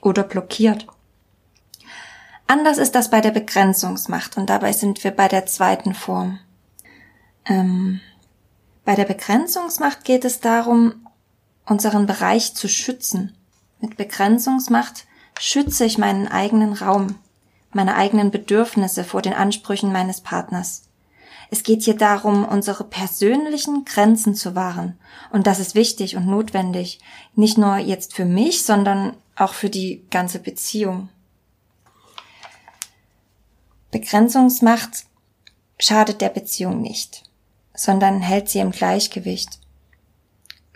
oder 0.00 0.22
blockiert. 0.22 0.86
Anders 2.46 2.78
ist 2.78 2.94
das 2.94 3.10
bei 3.10 3.20
der 3.20 3.32
Begrenzungsmacht 3.32 4.38
und 4.38 4.48
dabei 4.48 4.72
sind 4.72 5.04
wir 5.04 5.10
bei 5.10 5.28
der 5.28 5.44
zweiten 5.44 5.92
Form. 5.94 6.40
Ähm, 7.44 8.00
bei 8.86 8.94
der 8.94 9.04
Begrenzungsmacht 9.04 10.04
geht 10.04 10.24
es 10.24 10.40
darum, 10.40 11.06
unseren 11.66 12.06
Bereich 12.06 12.54
zu 12.54 12.66
schützen. 12.66 13.36
Mit 13.80 13.98
Begrenzungsmacht 13.98 15.04
schütze 15.38 15.84
ich 15.84 15.98
meinen 15.98 16.28
eigenen 16.28 16.72
Raum, 16.72 17.16
meine 17.72 17.94
eigenen 17.94 18.30
Bedürfnisse 18.30 19.04
vor 19.04 19.20
den 19.20 19.34
Ansprüchen 19.34 19.92
meines 19.92 20.22
Partners. 20.22 20.84
Es 21.50 21.62
geht 21.62 21.82
hier 21.82 21.96
darum, 21.96 22.44
unsere 22.44 22.84
persönlichen 22.84 23.84
Grenzen 23.84 24.34
zu 24.34 24.54
wahren. 24.54 24.98
Und 25.30 25.46
das 25.46 25.58
ist 25.58 25.74
wichtig 25.74 26.16
und 26.16 26.26
notwendig. 26.26 27.00
Nicht 27.34 27.58
nur 27.58 27.76
jetzt 27.76 28.14
für 28.14 28.24
mich, 28.24 28.62
sondern 28.62 29.16
auch 29.36 29.54
für 29.54 29.70
die 29.70 30.04
ganze 30.10 30.38
Beziehung. 30.38 31.08
Begrenzungsmacht 33.90 35.04
schadet 35.78 36.20
der 36.20 36.28
Beziehung 36.28 36.80
nicht, 36.80 37.22
sondern 37.74 38.20
hält 38.20 38.48
sie 38.48 38.58
im 38.58 38.72
Gleichgewicht. 38.72 39.60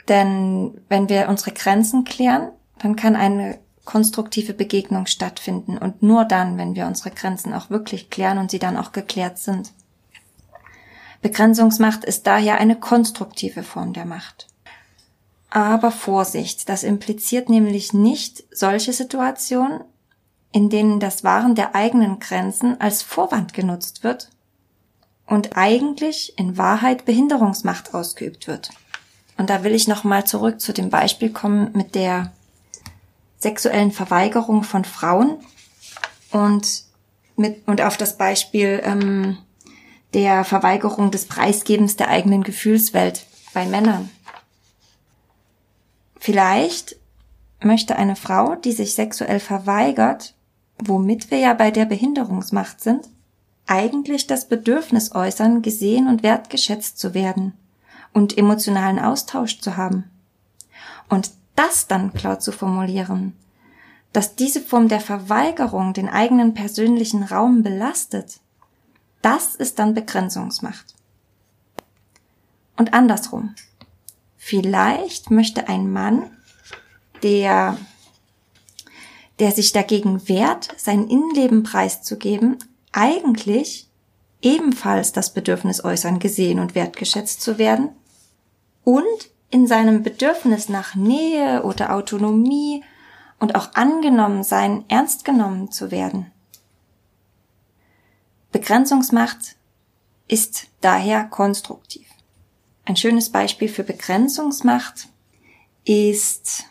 Denn 0.08 0.80
wenn 0.88 1.08
wir 1.08 1.28
unsere 1.28 1.52
Grenzen 1.52 2.04
klären, 2.04 2.50
dann 2.78 2.96
kann 2.96 3.16
eine 3.16 3.58
konstruktive 3.84 4.52
Begegnung 4.52 5.06
stattfinden 5.06 5.78
und 5.78 6.02
nur 6.02 6.24
dann, 6.24 6.58
wenn 6.58 6.74
wir 6.74 6.86
unsere 6.86 7.10
Grenzen 7.10 7.54
auch 7.54 7.70
wirklich 7.70 8.10
klären 8.10 8.38
und 8.38 8.50
sie 8.50 8.58
dann 8.58 8.76
auch 8.76 8.92
geklärt 8.92 9.38
sind. 9.38 9.72
Begrenzungsmacht 11.22 12.04
ist 12.04 12.26
daher 12.26 12.58
eine 12.58 12.76
konstruktive 12.76 13.62
Form 13.62 13.92
der 13.92 14.04
Macht. 14.04 14.46
Aber 15.50 15.90
Vorsicht, 15.90 16.68
das 16.68 16.82
impliziert 16.82 17.48
nämlich 17.48 17.92
nicht 17.92 18.44
solche 18.50 18.92
Situationen, 18.92 19.80
in 20.52 20.70
denen 20.70 21.00
das 21.00 21.24
Wahren 21.24 21.54
der 21.54 21.74
eigenen 21.74 22.20
Grenzen 22.20 22.80
als 22.80 23.02
Vorwand 23.02 23.52
genutzt 23.54 24.04
wird 24.04 24.30
und 25.26 25.56
eigentlich 25.56 26.38
in 26.38 26.56
Wahrheit 26.56 27.04
Behinderungsmacht 27.04 27.94
ausgeübt 27.94 28.46
wird. 28.46 28.70
Und 29.36 29.50
da 29.50 29.62
will 29.62 29.74
ich 29.74 29.88
nochmal 29.88 30.26
zurück 30.26 30.60
zu 30.60 30.72
dem 30.72 30.90
Beispiel 30.90 31.30
kommen 31.30 31.70
mit 31.74 31.94
der 31.94 32.32
sexuellen 33.38 33.92
Verweigerung 33.92 34.64
von 34.64 34.84
Frauen 34.84 35.38
und 36.32 36.84
mit 37.36 37.66
und 37.68 37.80
auf 37.80 37.96
das 37.96 38.16
Beispiel 38.16 38.80
ähm, 38.82 39.38
der 40.14 40.44
Verweigerung 40.44 41.10
des 41.10 41.26
Preisgebens 41.26 41.96
der 41.96 42.08
eigenen 42.08 42.42
Gefühlswelt 42.42 43.26
bei 43.52 43.66
Männern. 43.66 44.10
Vielleicht 46.18 46.96
möchte 47.60 47.96
eine 47.96 48.16
Frau, 48.16 48.54
die 48.54 48.72
sich 48.72 48.94
sexuell 48.94 49.40
verweigert, 49.40 50.34
womit 50.78 51.30
wir 51.30 51.38
ja 51.38 51.54
bei 51.54 51.70
der 51.70 51.84
Behinderungsmacht 51.84 52.80
sind, 52.80 53.08
eigentlich 53.66 54.26
das 54.26 54.48
Bedürfnis 54.48 55.14
äußern, 55.14 55.62
gesehen 55.62 56.08
und 56.08 56.22
wertgeschätzt 56.22 56.98
zu 56.98 57.14
werden 57.14 57.52
und 58.12 58.36
emotionalen 58.38 58.98
Austausch 58.98 59.60
zu 59.60 59.76
haben. 59.76 60.04
Und 61.08 61.30
das 61.54 61.86
dann 61.86 62.14
klar 62.14 62.38
zu 62.40 62.52
formulieren, 62.52 63.34
dass 64.12 64.36
diese 64.36 64.60
Form 64.60 64.88
der 64.88 65.00
Verweigerung 65.00 65.92
den 65.92 66.08
eigenen 66.08 66.54
persönlichen 66.54 67.22
Raum 67.22 67.62
belastet, 67.62 68.40
das 69.22 69.54
ist 69.54 69.78
dann 69.78 69.94
Begrenzungsmacht. 69.94 70.94
Und 72.76 72.94
andersrum. 72.94 73.54
Vielleicht 74.36 75.30
möchte 75.30 75.68
ein 75.68 75.90
Mann, 75.90 76.30
der, 77.22 77.76
der 79.38 79.52
sich 79.52 79.72
dagegen 79.72 80.28
wehrt, 80.28 80.68
sein 80.76 81.08
Innenleben 81.08 81.64
preiszugeben, 81.64 82.58
eigentlich 82.92 83.88
ebenfalls 84.40 85.12
das 85.12 85.34
Bedürfnis 85.34 85.84
äußern, 85.84 86.20
gesehen 86.20 86.60
und 86.60 86.74
wertgeschätzt 86.74 87.42
zu 87.42 87.58
werden 87.58 87.90
und 88.84 89.30
in 89.50 89.66
seinem 89.66 90.02
Bedürfnis 90.02 90.68
nach 90.68 90.94
Nähe 90.94 91.64
oder 91.64 91.94
Autonomie 91.94 92.84
und 93.40 93.54
auch 93.54 93.74
angenommen 93.74 94.44
sein, 94.44 94.84
ernst 94.88 95.24
genommen 95.24 95.70
zu 95.70 95.90
werden. 95.90 96.30
Begrenzungsmacht 98.52 99.56
ist 100.26 100.68
daher 100.80 101.24
konstruktiv. 101.24 102.06
Ein 102.84 102.96
schönes 102.96 103.30
Beispiel 103.30 103.68
für 103.68 103.84
Begrenzungsmacht 103.84 105.08
ist 105.84 106.64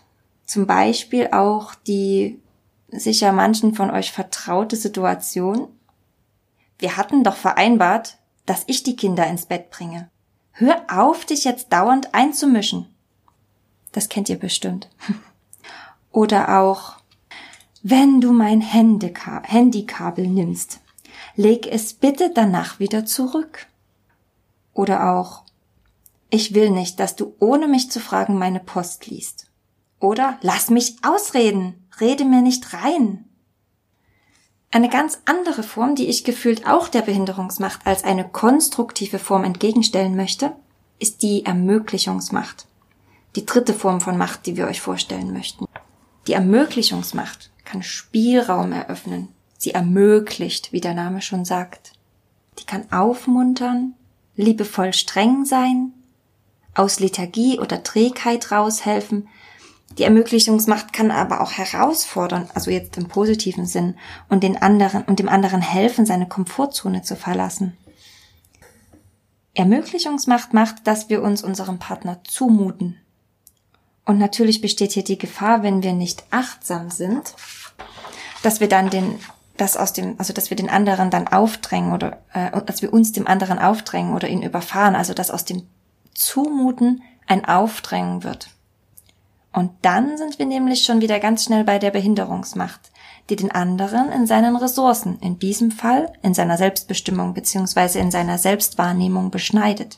zum 0.46 0.66
Beispiel 0.66 1.30
auch 1.32 1.76
die 1.76 2.40
sicher 2.90 3.32
manchen 3.32 3.76
von 3.76 3.92
euch 3.92 4.12
vertraute 4.12 4.76
Situation. 4.76 5.68
Wir 6.80 6.98
hatten 6.98 7.24
doch 7.24 7.36
vereinbart, 7.36 8.18
dass 8.46 8.64
ich 8.68 8.82
die 8.84 8.96
Kinder 8.96 9.28
ins 9.28 9.46
Bett 9.46 9.70
bringe. 9.70 10.10
Hör 10.52 10.86
auf, 10.90 11.26
dich 11.26 11.44
jetzt 11.44 11.72
dauernd 11.72 12.16
einzumischen. 12.16 12.88
Das 13.92 14.10
kennt 14.10 14.30
ihr 14.30 14.40
bestimmt. 14.40 14.90
Oder 16.12 16.60
auch, 16.60 16.96
wenn 17.84 18.22
du 18.22 18.32
mein 18.32 18.62
Handykabel 18.62 20.28
nimmst, 20.28 20.80
leg 21.38 21.68
es 21.68 21.94
bitte 21.94 22.32
danach 22.34 22.80
wieder 22.80 23.06
zurück. 23.06 23.68
Oder 24.74 25.14
auch, 25.14 25.44
ich 26.30 26.54
will 26.54 26.72
nicht, 26.72 27.00
dass 27.00 27.16
du 27.16 27.36
ohne 27.40 27.68
mich 27.68 27.90
zu 27.90 28.00
fragen 28.02 28.38
meine 28.38 28.60
Post 28.60 29.08
liest. 29.08 29.48
Oder 30.00 30.38
lass 30.42 30.70
mich 30.70 30.98
ausreden, 31.04 31.88
rede 32.02 32.26
mir 32.26 32.42
nicht 32.42 32.74
rein. 32.74 33.24
Eine 34.72 34.90
ganz 34.90 35.22
andere 35.26 35.64
Form, 35.64 35.96
die 35.96 36.08
ich 36.08 36.24
gefühlt 36.24 36.68
auch 36.68 36.90
der 36.90 37.02
Behinderungsmacht 37.04 37.86
als 37.86 38.04
eine 38.04 38.28
konstruktive 38.28 39.18
Form 39.18 39.44
entgegenstellen 39.44 40.16
möchte, 40.16 40.54
ist 41.00 41.22
die 41.22 41.46
Ermöglichungsmacht. 41.46 42.68
Die 43.36 43.46
dritte 43.46 43.74
Form 43.74 44.02
von 44.02 44.18
Macht, 44.18 44.46
die 44.46 44.58
wir 44.58 44.68
euch 44.68 44.82
vorstellen 44.82 45.32
möchten. 45.32 45.66
Die 46.26 46.34
Ermöglichungsmacht 46.34 47.52
kann 47.64 47.84
Spielraum 47.84 48.72
eröffnen. 48.72 49.30
Sie 49.58 49.72
ermöglicht, 49.72 50.72
wie 50.72 50.82
der 50.82 50.94
Name 50.94 51.22
schon 51.22 51.46
sagt. 51.46 51.94
Die 52.60 52.66
kann 52.66 52.92
aufmuntern, 52.92 53.94
liebevoll 54.36 54.94
streng 54.94 55.46
sein, 55.46 55.94
aus 56.74 57.00
Lethargie 57.00 57.60
oder 57.60 57.84
Trägheit 57.84 58.52
raushelfen. 58.52 59.28
Die 59.98 60.04
Ermöglichungsmacht 60.04 60.94
kann 60.94 61.12
aber 61.12 61.42
auch 61.42 61.52
herausfordern, 61.52 62.50
also 62.54 62.70
jetzt 62.70 62.98
im 62.98 63.08
positiven 63.08 63.66
Sinn, 63.66 63.96
und 64.30 64.44
den 64.44 64.62
anderen 64.62 65.04
und 65.04 65.20
dem 65.20 65.30
anderen 65.30 65.62
helfen, 65.62 66.06
seine 66.06 66.28
Komfortzone 66.28 67.02
zu 67.02 67.16
verlassen. 67.16 67.76
Ermöglichungsmacht 69.56 70.54
macht, 70.54 70.86
dass 70.86 71.10
wir 71.10 71.24
uns 71.24 71.44
unserem 71.44 71.80
Partner 71.80 72.20
zumuten, 72.24 72.98
und 74.08 74.20
natürlich 74.20 74.62
besteht 74.62 74.94
hier 74.94 75.04
die 75.04 75.18
Gefahr, 75.18 75.64
wenn 75.64 75.84
wir 75.84 75.92
nicht 75.92 76.24
achtsam 76.32 76.90
sind, 76.90 77.36
dass 78.42 78.62
wir 78.62 78.70
dann 78.70 78.90
den, 78.90 79.20
das 79.58 79.78
aus 79.78 79.94
dem, 79.94 80.16
also 80.18 80.34
dass 80.34 80.50
wir 80.50 80.58
den 80.58 80.70
anderen 80.70 81.10
dann 81.10 81.28
aufdrängen 81.28 81.94
oder 81.94 82.20
äh, 82.34 82.62
dass 82.66 82.82
wir 82.82 82.94
uns 82.94 83.12
dem 83.12 83.28
anderen 83.28 83.60
aufdrängen 83.60 84.14
oder 84.14 84.28
ihn 84.28 84.42
überfahren, 84.42 84.96
also 84.96 85.14
dass 85.14 85.32
aus 85.32 85.46
dem 85.46 85.64
Zumuten 86.14 87.02
ein 87.28 87.46
Aufdrängen 87.46 88.24
wird. 88.24 88.50
Und 89.54 89.72
dann 89.82 90.18
sind 90.18 90.40
wir 90.40 90.46
nämlich 90.46 90.84
schon 90.84 91.02
wieder 91.02 91.20
ganz 91.20 91.46
schnell 91.46 91.64
bei 91.64 91.80
der 91.80 91.92
Behinderungsmacht, 91.92 92.92
die 93.30 93.36
den 93.36 93.52
anderen 93.52 94.12
in 94.12 94.28
seinen 94.28 94.56
Ressourcen, 94.56 95.20
in 95.20 95.40
diesem 95.40 95.72
Fall 95.72 96.14
in 96.22 96.34
seiner 96.34 96.58
Selbstbestimmung 96.58 97.34
beziehungsweise 97.34 98.00
in 98.00 98.12
seiner 98.12 98.38
Selbstwahrnehmung 98.38 99.32
beschneidet. 99.32 99.98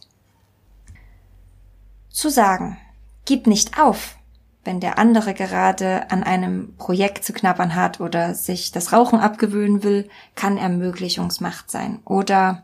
Zu 2.10 2.30
sagen, 2.30 2.78
Gib 3.30 3.46
nicht 3.46 3.80
auf, 3.80 4.18
wenn 4.64 4.80
der 4.80 4.98
andere 4.98 5.34
gerade 5.34 6.12
an 6.12 6.24
einem 6.24 6.76
Projekt 6.76 7.24
zu 7.24 7.34
knabbern 7.34 7.76
hat 7.76 8.00
oder 8.00 8.34
sich 8.34 8.72
das 8.72 8.92
Rauchen 8.92 9.20
abgewöhnen 9.20 9.84
will, 9.84 10.10
kann 10.36 10.58
Ermöglichungsmacht 10.58 11.72
sein. 11.72 12.00
Oder 12.06 12.64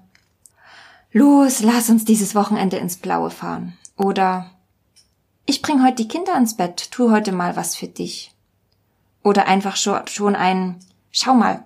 Los, 1.12 1.62
lass 1.62 1.90
uns 1.90 2.04
dieses 2.04 2.36
Wochenende 2.36 2.78
ins 2.78 2.98
Blaue 2.98 3.32
fahren. 3.32 3.78
Oder 3.98 4.52
Ich 5.46 5.62
bring 5.62 5.84
heute 5.84 5.96
die 5.96 6.08
Kinder 6.08 6.36
ins 6.36 6.58
Bett, 6.58 6.92
tu 6.92 7.12
heute 7.12 7.32
mal 7.32 7.56
was 7.56 7.76
für 7.76 7.88
dich. 7.88 8.34
Oder 9.24 9.48
einfach 9.48 9.78
schon 9.78 10.36
ein 10.36 10.76
Schau 11.18 11.34
mal, 11.34 11.66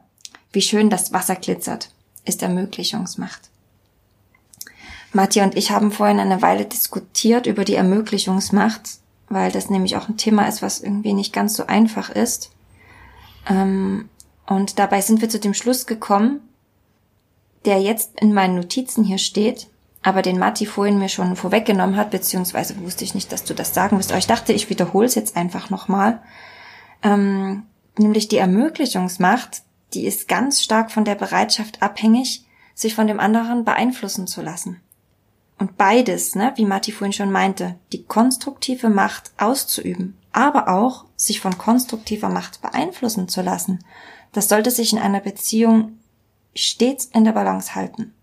wie 0.51 0.61
schön 0.61 0.91
das 0.91 1.11
Wasser 1.11 1.35
glitzert, 1.35 1.89
ist 2.23 2.43
Ermöglichungsmacht. 2.43 3.49
Matja 5.11 5.43
und 5.43 5.57
ich 5.57 5.71
haben 5.71 5.91
vorhin 5.91 6.19
eine 6.19 6.43
Weile 6.43 6.65
diskutiert 6.65 7.47
über 7.47 7.65
die 7.65 7.73
Ermöglichungsmacht, 7.73 8.99
weil 9.29 9.51
das 9.51 9.69
nämlich 9.69 9.95
auch 9.95 10.09
ein 10.09 10.17
Thema 10.17 10.47
ist, 10.47 10.61
was 10.61 10.81
irgendwie 10.81 11.13
nicht 11.13 11.33
ganz 11.33 11.55
so 11.55 11.67
einfach 11.67 12.09
ist. 12.09 12.51
Ähm, 13.47 14.09
und 14.47 14.79
dabei 14.79 15.01
sind 15.01 15.21
wir 15.21 15.29
zu 15.29 15.39
dem 15.39 15.53
Schluss 15.53 15.85
gekommen, 15.85 16.41
der 17.65 17.81
jetzt 17.81 18.19
in 18.19 18.33
meinen 18.33 18.55
Notizen 18.55 19.03
hier 19.03 19.17
steht, 19.17 19.67
aber 20.01 20.21
den 20.21 20.39
Matti 20.39 20.65
vorhin 20.65 20.97
mir 20.97 21.09
schon 21.09 21.35
vorweggenommen 21.35 21.97
hat, 21.97 22.09
beziehungsweise 22.09 22.81
wusste 22.81 23.03
ich 23.03 23.15
nicht, 23.15 23.31
dass 23.31 23.43
du 23.43 23.53
das 23.53 23.73
sagen 23.73 23.97
wirst, 23.97 24.11
aber 24.11 24.19
ich 24.19 24.27
dachte, 24.27 24.53
ich 24.53 24.69
wiederhole 24.69 25.05
es 25.05 25.15
jetzt 25.15 25.35
einfach 25.35 25.69
nochmal. 25.69 26.21
Ähm, 27.03 27.63
nämlich 27.97 28.27
die 28.27 28.37
Ermöglichungsmacht, 28.37 29.61
die 29.93 30.05
ist 30.05 30.27
ganz 30.27 30.63
stark 30.63 30.91
von 30.91 31.05
der 31.05 31.15
Bereitschaft 31.15 31.81
abhängig, 31.81 32.45
sich 32.73 32.95
von 32.95 33.07
dem 33.07 33.19
anderen 33.19 33.65
beeinflussen 33.65 34.25
zu 34.25 34.41
lassen. 34.41 34.81
Und 35.59 35.77
beides, 35.77 36.35
ne, 36.35 36.53
wie 36.55 36.65
Matti 36.65 36.91
vorhin 36.91 37.13
schon 37.13 37.31
meinte, 37.31 37.75
die 37.91 38.05
konstruktive 38.05 38.89
Macht 38.89 39.31
auszuüben, 39.37 40.17
aber 40.31 40.69
auch 40.69 41.05
sich 41.17 41.41
von 41.41 41.57
konstruktiver 41.57 42.29
Macht 42.29 42.61
beeinflussen 42.61 43.27
zu 43.27 43.41
lassen, 43.41 43.83
das 44.31 44.47
sollte 44.47 44.71
sich 44.71 44.93
in 44.93 44.99
einer 44.99 45.19
Beziehung 45.19 45.99
stets 46.55 47.05
in 47.05 47.25
der 47.25 47.33
Balance 47.33 47.75
halten. 47.75 48.13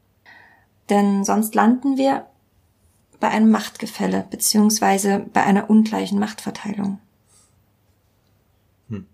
Denn 0.89 1.25
sonst 1.25 1.55
landen 1.55 1.99
wir 1.99 2.27
bei 3.21 3.29
einem 3.29 3.51
Machtgefälle 3.51 4.27
beziehungsweise 4.31 5.27
bei 5.33 5.43
einer 5.43 5.69
ungleichen 5.69 6.19
Machtverteilung. 6.19 7.01
Hm. 8.89 9.07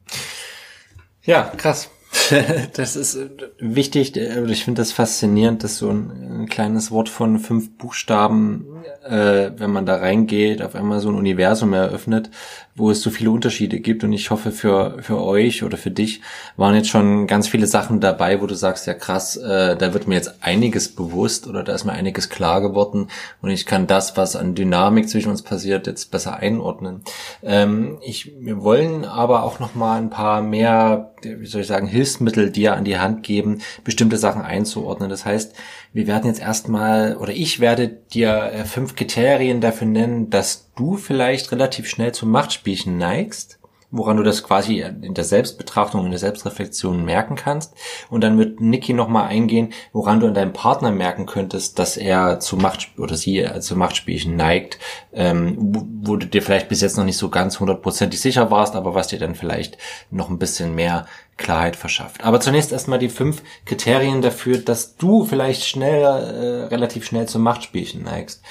Ja, 1.22 1.42
krass. 1.56 1.90
das 2.74 2.96
ist 2.96 3.16
äh, 3.16 3.28
wichtig, 3.58 4.16
äh, 4.16 4.44
ich 4.44 4.64
finde 4.64 4.80
das 4.80 4.92
faszinierend, 4.92 5.64
dass 5.64 5.78
so 5.78 5.90
ein, 5.90 6.42
ein, 6.42 6.48
kleines 6.48 6.90
Wort 6.90 7.08
von 7.08 7.38
fünf 7.38 7.76
Buchstaben, 7.76 8.84
äh, 9.04 9.50
wenn 9.56 9.70
man 9.70 9.86
da 9.86 9.96
reingeht, 9.96 10.62
auf 10.62 10.74
einmal 10.74 11.00
so 11.00 11.08
ein 11.08 11.14
Universum 11.14 11.72
eröffnet, 11.72 12.30
wo 12.74 12.90
es 12.90 13.02
so 13.02 13.10
viele 13.10 13.30
Unterschiede 13.30 13.80
gibt. 13.80 14.04
Und 14.04 14.12
ich 14.12 14.30
hoffe, 14.30 14.50
für, 14.50 15.02
für 15.02 15.20
euch 15.22 15.62
oder 15.62 15.76
für 15.76 15.90
dich 15.90 16.20
waren 16.56 16.74
jetzt 16.74 16.88
schon 16.88 17.26
ganz 17.26 17.48
viele 17.48 17.66
Sachen 17.66 18.00
dabei, 18.00 18.40
wo 18.40 18.46
du 18.46 18.54
sagst, 18.54 18.86
ja 18.86 18.94
krass, 18.94 19.36
äh, 19.36 19.76
da 19.76 19.92
wird 19.92 20.08
mir 20.08 20.14
jetzt 20.14 20.36
einiges 20.40 20.88
bewusst 20.94 21.46
oder 21.46 21.62
da 21.62 21.74
ist 21.74 21.84
mir 21.84 21.92
einiges 21.92 22.28
klar 22.28 22.60
geworden 22.60 23.08
und 23.40 23.50
ich 23.50 23.66
kann 23.66 23.86
das, 23.86 24.16
was 24.16 24.36
an 24.36 24.54
Dynamik 24.54 25.08
zwischen 25.08 25.30
uns 25.30 25.42
passiert, 25.42 25.86
jetzt 25.86 26.10
besser 26.10 26.36
einordnen. 26.36 27.02
Ähm, 27.42 27.98
ich, 28.02 28.32
wir 28.38 28.62
wollen 28.62 29.04
aber 29.04 29.42
auch 29.42 29.58
noch 29.58 29.74
mal 29.74 29.98
ein 29.98 30.10
paar 30.10 30.42
mehr, 30.42 31.11
wie 31.24 31.46
soll 31.46 31.62
ich 31.62 31.66
sagen, 31.66 31.86
Hilfsmittel 31.86 32.50
dir 32.50 32.74
an 32.74 32.84
die 32.84 32.98
Hand 32.98 33.22
geben, 33.22 33.60
bestimmte 33.84 34.16
Sachen 34.16 34.42
einzuordnen. 34.42 35.10
Das 35.10 35.24
heißt, 35.24 35.54
wir 35.92 36.06
werden 36.06 36.26
jetzt 36.26 36.40
erstmal, 36.40 37.16
oder 37.16 37.32
ich 37.32 37.60
werde 37.60 37.88
dir 37.88 38.52
äh, 38.52 38.64
fünf 38.64 38.96
Kriterien 38.96 39.60
dafür 39.60 39.86
nennen, 39.86 40.30
dass 40.30 40.70
du 40.76 40.96
vielleicht 40.96 41.52
relativ 41.52 41.88
schnell 41.88 42.12
zum 42.12 42.30
Machtspielchen 42.30 42.98
neigst 42.98 43.58
woran 43.92 44.16
du 44.16 44.22
das 44.22 44.42
quasi 44.42 44.80
in 44.80 45.14
der 45.14 45.24
Selbstbetrachtung, 45.24 46.04
in 46.04 46.10
der 46.10 46.18
Selbstreflexion 46.18 47.04
merken 47.04 47.36
kannst. 47.36 47.74
Und 48.10 48.22
dann 48.22 48.38
wird 48.38 48.60
Niki 48.60 48.94
nochmal 48.94 49.28
eingehen, 49.28 49.72
woran 49.92 50.18
du 50.18 50.26
in 50.26 50.34
deinem 50.34 50.54
Partner 50.54 50.90
merken 50.90 51.26
könntest, 51.26 51.78
dass 51.78 51.96
er 51.96 52.40
zu 52.40 52.56
Macht 52.56 52.88
oder 52.98 53.16
sie 53.16 53.46
zu 53.60 53.76
Machtspielchen 53.76 54.34
neigt, 54.34 54.78
ähm, 55.12 55.56
wo, 56.02 56.16
du 56.16 56.26
dir 56.26 56.42
vielleicht 56.42 56.68
bis 56.68 56.80
jetzt 56.80 56.96
noch 56.96 57.04
nicht 57.04 57.18
so 57.18 57.28
ganz 57.28 57.60
hundertprozentig 57.60 58.20
sicher 58.20 58.50
warst, 58.50 58.74
aber 58.74 58.94
was 58.94 59.08
dir 59.08 59.18
dann 59.18 59.34
vielleicht 59.34 59.76
noch 60.10 60.30
ein 60.30 60.38
bisschen 60.38 60.74
mehr 60.74 61.06
Klarheit 61.36 61.76
verschafft. 61.76 62.24
Aber 62.24 62.40
zunächst 62.40 62.72
erstmal 62.72 62.98
die 62.98 63.08
fünf 63.08 63.42
Kriterien 63.64 64.22
dafür, 64.22 64.58
dass 64.58 64.96
du 64.96 65.24
vielleicht 65.24 65.64
schnell, 65.64 66.02
äh, 66.02 66.66
relativ 66.66 67.04
schnell 67.04 67.26
zum 67.26 67.42
Machtspielchen 67.42 68.02
neigst. 68.02 68.42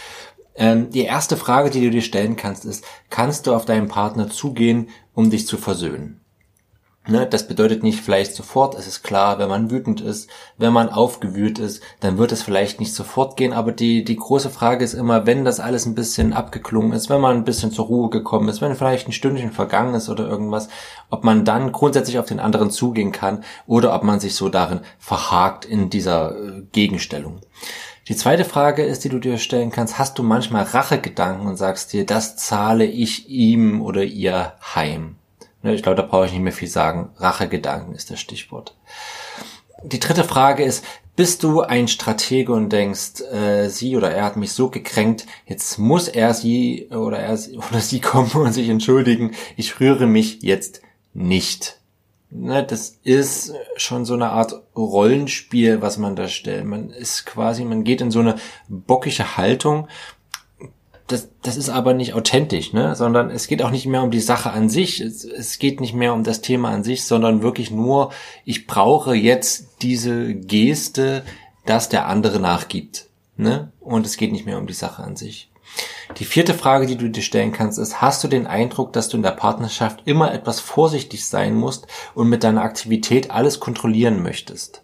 Ähm, 0.55 0.89
die 0.89 1.03
erste 1.03 1.37
Frage, 1.37 1.69
die 1.69 1.81
du 1.81 1.89
dir 1.89 2.01
stellen 2.01 2.35
kannst, 2.35 2.65
ist, 2.65 2.83
kannst 3.09 3.47
du 3.47 3.53
auf 3.53 3.65
deinen 3.65 3.87
Partner 3.87 4.29
zugehen, 4.29 4.89
um 5.13 5.29
dich 5.29 5.47
zu 5.47 5.57
versöhnen? 5.57 6.21
Ne, 7.07 7.25
das 7.25 7.47
bedeutet 7.47 7.81
nicht 7.81 7.99
vielleicht 7.99 8.35
sofort, 8.35 8.75
es 8.75 8.85
ist 8.85 9.01
klar, 9.01 9.39
wenn 9.39 9.49
man 9.49 9.71
wütend 9.71 10.01
ist, 10.01 10.29
wenn 10.59 10.71
man 10.71 10.87
aufgewühlt 10.89 11.57
ist, 11.57 11.81
dann 11.99 12.19
wird 12.19 12.31
es 12.31 12.43
vielleicht 12.43 12.79
nicht 12.79 12.93
sofort 12.93 13.37
gehen, 13.37 13.53
aber 13.53 13.71
die, 13.71 14.03
die 14.03 14.17
große 14.17 14.51
Frage 14.51 14.85
ist 14.85 14.93
immer, 14.93 15.25
wenn 15.25 15.43
das 15.43 15.59
alles 15.59 15.87
ein 15.87 15.95
bisschen 15.95 16.31
abgeklungen 16.31 16.93
ist, 16.93 17.09
wenn 17.09 17.19
man 17.19 17.37
ein 17.37 17.43
bisschen 17.43 17.71
zur 17.71 17.85
Ruhe 17.85 18.11
gekommen 18.11 18.49
ist, 18.49 18.61
wenn 18.61 18.75
vielleicht 18.75 19.07
ein 19.07 19.13
Stündchen 19.13 19.51
vergangen 19.51 19.95
ist 19.95 20.09
oder 20.09 20.27
irgendwas, 20.27 20.69
ob 21.09 21.23
man 21.23 21.43
dann 21.43 21.71
grundsätzlich 21.71 22.19
auf 22.19 22.27
den 22.27 22.39
anderen 22.39 22.69
zugehen 22.69 23.11
kann 23.11 23.43
oder 23.65 23.95
ob 23.95 24.03
man 24.03 24.19
sich 24.19 24.35
so 24.35 24.49
darin 24.49 24.81
verhakt 24.99 25.65
in 25.65 25.89
dieser 25.89 26.35
äh, 26.35 26.61
Gegenstellung. 26.71 27.39
Die 28.07 28.15
zweite 28.15 28.45
Frage 28.45 28.83
ist, 28.83 29.03
die 29.03 29.09
du 29.09 29.19
dir 29.19 29.37
stellen 29.37 29.71
kannst, 29.71 29.99
hast 29.99 30.17
du 30.17 30.23
manchmal 30.23 30.63
Rachegedanken 30.63 31.47
und 31.47 31.57
sagst 31.57 31.93
dir, 31.93 32.05
das 32.05 32.35
zahle 32.35 32.85
ich 32.85 33.29
ihm 33.29 33.81
oder 33.81 34.03
ihr 34.03 34.53
heim? 34.75 35.17
Ne, 35.61 35.75
ich 35.75 35.83
glaube, 35.83 35.97
da 35.97 36.07
brauche 36.07 36.25
ich 36.25 36.31
nicht 36.31 36.41
mehr 36.41 36.51
viel 36.51 36.67
sagen. 36.67 37.11
Rachegedanken 37.17 37.93
ist 37.93 38.09
das 38.09 38.19
Stichwort. 38.19 38.75
Die 39.83 39.99
dritte 39.99 40.23
Frage 40.23 40.63
ist, 40.63 40.83
bist 41.15 41.43
du 41.43 41.61
ein 41.61 41.87
Stratege 41.87 42.53
und 42.53 42.69
denkst, 42.69 43.21
äh, 43.31 43.67
sie 43.67 43.97
oder 43.97 44.11
er 44.11 44.23
hat 44.23 44.37
mich 44.37 44.53
so 44.53 44.69
gekränkt, 44.69 45.25
jetzt 45.45 45.77
muss 45.77 46.07
er 46.07 46.33
sie 46.33 46.87
oder 46.89 47.19
er 47.19 47.33
oder 47.69 47.79
sie 47.79 47.99
kommen 47.99 48.31
und 48.31 48.53
sich 48.53 48.69
entschuldigen, 48.69 49.31
ich 49.57 49.79
rühre 49.79 50.07
mich 50.07 50.41
jetzt 50.41 50.81
nicht. 51.13 51.80
Ne, 52.33 52.63
das 52.63 52.97
ist 53.03 53.53
schon 53.75 54.05
so 54.05 54.13
eine 54.13 54.29
Art 54.29 54.53
Rollenspiel, 54.75 55.81
was 55.81 55.97
man 55.97 56.15
da 56.15 56.29
stellt. 56.29 56.63
Man 56.65 56.89
ist 56.89 57.25
quasi, 57.25 57.65
man 57.65 57.83
geht 57.83 57.99
in 57.99 58.09
so 58.09 58.19
eine 58.19 58.35
bockige 58.69 59.35
Haltung 59.35 59.87
das, 61.11 61.29
das 61.41 61.57
ist 61.57 61.69
aber 61.69 61.93
nicht 61.93 62.13
authentisch, 62.13 62.73
ne? 62.73 62.95
sondern 62.95 63.29
es 63.29 63.47
geht 63.47 63.61
auch 63.61 63.71
nicht 63.71 63.85
mehr 63.85 64.03
um 64.03 64.11
die 64.11 64.21
Sache 64.21 64.51
an 64.51 64.69
sich, 64.69 65.01
es, 65.01 65.25
es 65.25 65.59
geht 65.59 65.81
nicht 65.81 65.93
mehr 65.93 66.13
um 66.13 66.23
das 66.23 66.41
Thema 66.41 66.69
an 66.69 66.83
sich, 66.83 67.03
sondern 67.03 67.41
wirklich 67.41 67.71
nur, 67.71 68.11
ich 68.45 68.67
brauche 68.67 69.13
jetzt 69.13 69.81
diese 69.81 70.33
Geste, 70.33 71.23
dass 71.65 71.89
der 71.89 72.07
andere 72.07 72.39
nachgibt. 72.39 73.07
Ne? 73.37 73.71
Und 73.79 74.05
es 74.05 74.17
geht 74.17 74.31
nicht 74.31 74.45
mehr 74.45 74.57
um 74.57 74.67
die 74.67 74.73
Sache 74.73 75.03
an 75.03 75.15
sich. 75.15 75.50
Die 76.17 76.25
vierte 76.25 76.53
Frage, 76.53 76.85
die 76.85 76.97
du 76.97 77.09
dir 77.09 77.21
stellen 77.21 77.51
kannst, 77.51 77.79
ist, 77.79 78.01
hast 78.01 78.23
du 78.23 78.27
den 78.27 78.47
Eindruck, 78.47 78.93
dass 78.93 79.09
du 79.09 79.17
in 79.17 79.23
der 79.23 79.31
Partnerschaft 79.31 80.01
immer 80.05 80.33
etwas 80.33 80.59
vorsichtig 80.59 81.25
sein 81.25 81.55
musst 81.55 81.87
und 82.13 82.27
mit 82.29 82.43
deiner 82.43 82.63
Aktivität 82.63 83.31
alles 83.31 83.59
kontrollieren 83.59 84.21
möchtest? 84.21 84.83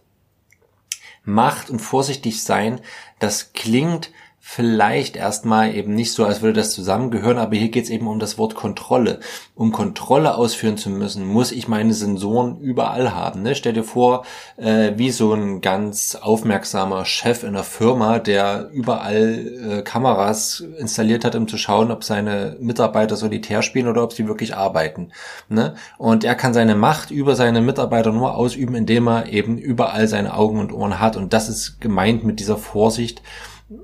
Macht 1.23 1.69
und 1.69 1.79
vorsichtig 1.79 2.43
sein, 2.43 2.79
das 3.19 3.51
klingt 3.51 4.11
vielleicht 4.49 5.17
erstmal 5.17 5.75
eben 5.75 5.93
nicht 5.93 6.13
so, 6.13 6.23
als 6.23 6.41
würde 6.41 6.61
das 6.61 6.71
zusammengehören, 6.71 7.37
aber 7.37 7.57
hier 7.57 7.67
geht 7.67 7.83
es 7.83 7.89
eben 7.89 8.07
um 8.07 8.17
das 8.17 8.37
Wort 8.37 8.55
Kontrolle. 8.55 9.19
Um 9.55 9.73
Kontrolle 9.73 10.35
ausführen 10.35 10.77
zu 10.77 10.89
müssen, 10.89 11.27
muss 11.27 11.51
ich 11.51 11.67
meine 11.67 11.93
Sensoren 11.93 12.57
überall 12.61 13.13
haben. 13.13 13.41
Ne? 13.41 13.55
Stell 13.55 13.73
dir 13.73 13.83
vor, 13.83 14.23
äh, 14.55 14.93
wie 14.95 15.11
so 15.11 15.33
ein 15.33 15.59
ganz 15.59 16.15
aufmerksamer 16.15 17.03
Chef 17.03 17.43
in 17.43 17.49
einer 17.49 17.65
Firma, 17.65 18.19
der 18.19 18.69
überall 18.71 19.79
äh, 19.79 19.81
Kameras 19.81 20.63
installiert 20.79 21.25
hat, 21.25 21.35
um 21.35 21.49
zu 21.49 21.57
schauen, 21.57 21.91
ob 21.91 22.05
seine 22.05 22.55
Mitarbeiter 22.61 23.17
solitär 23.17 23.61
spielen 23.61 23.89
oder 23.89 24.01
ob 24.01 24.13
sie 24.13 24.29
wirklich 24.29 24.55
arbeiten. 24.55 25.11
Ne? 25.49 25.75
Und 25.97 26.23
er 26.23 26.35
kann 26.35 26.53
seine 26.53 26.75
Macht 26.75 27.11
über 27.11 27.35
seine 27.35 27.59
Mitarbeiter 27.59 28.13
nur 28.13 28.35
ausüben, 28.35 28.75
indem 28.75 29.09
er 29.09 29.27
eben 29.27 29.57
überall 29.57 30.07
seine 30.07 30.33
Augen 30.33 30.61
und 30.61 30.71
Ohren 30.71 31.01
hat. 31.01 31.17
Und 31.17 31.33
das 31.33 31.49
ist 31.49 31.81
gemeint 31.81 32.23
mit 32.23 32.39
dieser 32.39 32.55
Vorsicht, 32.55 33.21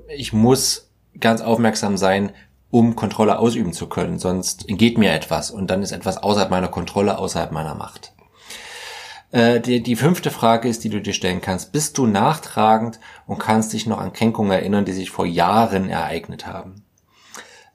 ich 0.08 0.32
muss 0.32 0.90
ganz 1.20 1.40
aufmerksam 1.40 1.96
sein, 1.96 2.32
um 2.70 2.96
Kontrolle 2.96 3.38
ausüben 3.38 3.72
zu 3.72 3.88
können, 3.88 4.18
sonst 4.18 4.68
entgeht 4.68 4.98
mir 4.98 5.12
etwas 5.12 5.50
und 5.50 5.70
dann 5.70 5.82
ist 5.82 5.92
etwas 5.92 6.16
außerhalb 6.16 6.50
meiner 6.50 6.68
Kontrolle, 6.68 7.18
außerhalb 7.18 7.52
meiner 7.52 7.74
Macht. 7.74 8.12
Äh, 9.30 9.60
die, 9.60 9.82
die 9.82 9.96
fünfte 9.96 10.30
Frage 10.30 10.68
ist, 10.68 10.84
die 10.84 10.88
du 10.88 11.00
dir 11.00 11.12
stellen 11.12 11.40
kannst, 11.40 11.72
bist 11.72 11.98
du 11.98 12.06
nachtragend 12.06 12.98
und 13.26 13.38
kannst 13.38 13.72
dich 13.72 13.86
noch 13.86 13.98
an 13.98 14.12
Kränkungen 14.12 14.52
erinnern, 14.52 14.84
die 14.84 14.92
sich 14.92 15.10
vor 15.10 15.26
Jahren 15.26 15.88
ereignet 15.88 16.46
haben? 16.46 16.84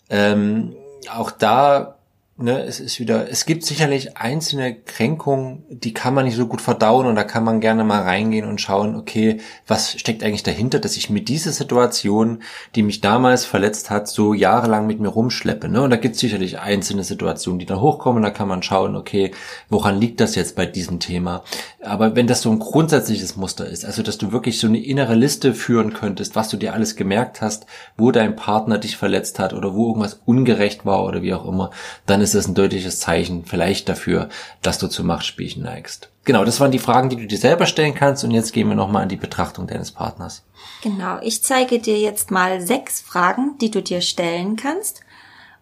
Ähm, 0.10 0.76
auch 1.12 1.32
da 1.32 1.99
ne, 2.42 2.64
es 2.64 2.80
ist 2.80 3.00
wieder, 3.00 3.30
es 3.30 3.46
gibt 3.46 3.66
sicherlich 3.66 4.18
einzelne 4.18 4.74
Kränkungen, 4.74 5.64
die 5.70 5.94
kann 5.94 6.14
man 6.14 6.26
nicht 6.26 6.36
so 6.36 6.48
gut 6.48 6.62
verdauen 6.62 7.06
und 7.06 7.16
da 7.16 7.24
kann 7.24 7.44
man 7.44 7.60
gerne 7.60 7.84
mal 7.84 8.02
reingehen 8.02 8.48
und 8.48 8.62
schauen, 8.62 8.96
okay, 8.96 9.40
was 9.68 10.00
steckt 10.00 10.24
eigentlich 10.24 10.44
dahinter, 10.44 10.80
dass 10.80 10.98
ich 10.98 11.10
mit 11.10 11.28
dieser 11.28 11.52
Situation, 11.52 12.42
die 12.76 12.84
mich 12.84 13.02
damals 13.02 13.46
verletzt 13.46 13.90
hat, 13.90 14.08
so 14.08 14.34
jahrelang 14.34 14.88
mit 14.88 15.00
mir 15.00 15.10
rumschleppe. 15.10 15.70
Ne? 15.70 15.82
Und 15.82 15.90
da 15.90 15.98
gibt 15.98 16.16
es 16.16 16.22
sicherlich 16.22 16.60
einzelne 16.60 17.04
Situationen, 17.04 17.60
die 17.60 17.66
da 17.66 17.80
hochkommen, 17.80 18.24
da 18.24 18.30
kann 18.30 18.48
man 18.48 18.64
schauen, 18.64 18.96
okay, 18.96 19.32
woran 19.70 20.00
liegt 20.00 20.22
das 20.22 20.36
jetzt 20.36 20.56
bei 20.56 20.66
diesem 20.66 21.00
Thema? 21.00 21.44
Aber 21.82 22.16
wenn 22.16 22.28
das 22.28 22.42
so 22.42 22.52
ein 22.52 22.60
grundsätzliches 22.60 23.36
Muster 23.36 23.68
ist, 23.68 23.86
also 23.86 24.02
dass 24.04 24.18
du 24.18 24.32
wirklich 24.32 24.60
so 24.60 24.68
eine 24.68 24.84
innere 24.84 25.16
Liste 25.16 25.54
führen 25.54 25.94
könntest, 25.94 26.36
was 26.36 26.50
du 26.50 26.58
dir 26.58 26.74
alles 26.74 26.96
gemerkt 26.96 27.42
hast, 27.42 27.66
wo 27.98 28.12
dein 28.12 28.36
Partner 28.36 28.78
dich 28.78 28.98
verletzt 28.98 29.40
hat 29.40 29.54
oder 29.54 29.74
wo 29.74 29.88
irgendwas 29.88 30.22
ungerecht 30.26 30.86
war 30.86 31.06
oder 31.06 31.22
wie 31.22 31.34
auch 31.34 31.46
immer, 31.46 31.72
dann 32.06 32.22
ist 32.22 32.29
ist 32.34 32.46
das 32.46 32.48
ein 32.48 32.56
deutliches 32.56 33.00
Zeichen 33.00 33.46
vielleicht 33.46 33.90
dafür, 33.90 34.30
dass 34.62 34.78
du 34.78 34.88
zu 34.88 35.04
Machtspielchen 35.04 35.64
neigst. 35.64 36.10
Genau, 36.26 36.46
das 36.46 36.60
waren 36.60 36.72
die 36.72 36.80
Fragen, 36.80 37.10
die 37.10 37.16
du 37.16 37.26
dir 37.26 37.38
selber 37.38 37.66
stellen 37.66 37.96
kannst 37.96 38.24
und 38.24 38.32
jetzt 38.32 38.54
gehen 38.54 38.68
wir 38.68 38.76
nochmal 38.76 39.04
an 39.04 39.10
die 39.10 39.16
Betrachtung 39.16 39.68
deines 39.68 39.92
Partners. 39.92 40.44
Genau, 40.84 41.20
ich 41.22 41.44
zeige 41.44 41.80
dir 41.80 42.00
jetzt 42.00 42.32
mal 42.32 42.62
sechs 42.62 43.02
Fragen, 43.02 43.58
die 43.60 43.72
du 43.72 43.82
dir 43.82 44.02
stellen 44.02 44.56
kannst, 44.56 45.02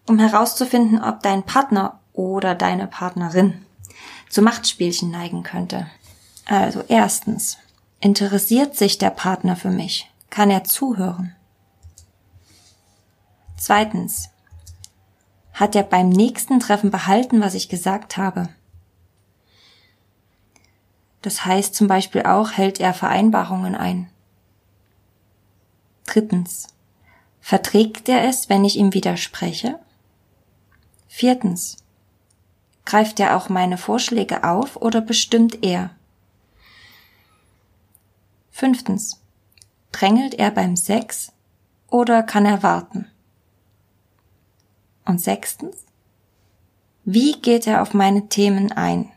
um 0.06 0.18
herauszufinden, 0.18 1.02
ob 1.02 1.22
dein 1.22 1.42
Partner 1.42 2.00
oder 2.12 2.54
deine 2.54 2.86
Partnerin 2.86 3.64
zu 4.28 4.42
Machtspielchen 4.42 5.10
neigen 5.10 5.42
könnte. 5.42 5.86
Also 6.44 6.84
erstens, 6.88 7.58
interessiert 8.00 8.76
sich 8.76 8.98
der 8.98 9.10
Partner 9.10 9.56
für 9.56 9.70
mich? 9.70 10.10
Kann 10.30 10.50
er 10.50 10.64
zuhören? 10.64 11.34
Zweitens, 13.56 14.30
hat 15.58 15.74
er 15.74 15.82
beim 15.82 16.08
nächsten 16.08 16.60
Treffen 16.60 16.92
behalten, 16.92 17.40
was 17.40 17.54
ich 17.54 17.68
gesagt 17.68 18.16
habe. 18.16 18.48
Das 21.20 21.44
heißt 21.44 21.74
zum 21.74 21.88
Beispiel 21.88 22.22
auch, 22.22 22.52
hält 22.52 22.78
er 22.78 22.94
Vereinbarungen 22.94 23.74
ein. 23.74 24.08
Drittens. 26.06 26.68
Verträgt 27.40 28.08
er 28.08 28.28
es, 28.28 28.48
wenn 28.48 28.64
ich 28.64 28.76
ihm 28.76 28.94
widerspreche? 28.94 29.80
Viertens. 31.08 31.78
Greift 32.84 33.18
er 33.18 33.36
auch 33.36 33.48
meine 33.48 33.78
Vorschläge 33.78 34.44
auf 34.44 34.76
oder 34.76 35.00
bestimmt 35.00 35.64
er? 35.64 35.90
Fünftens. 38.50 39.20
Drängelt 39.90 40.34
er 40.34 40.52
beim 40.52 40.76
Sex 40.76 41.32
oder 41.88 42.22
kann 42.22 42.46
er 42.46 42.62
warten? 42.62 43.10
Und 45.08 45.22
sechstens, 45.22 45.86
wie 47.04 47.32
geht 47.32 47.66
er 47.66 47.80
auf 47.80 47.94
meine 47.94 48.28
Themen 48.28 48.72
ein? 48.72 49.08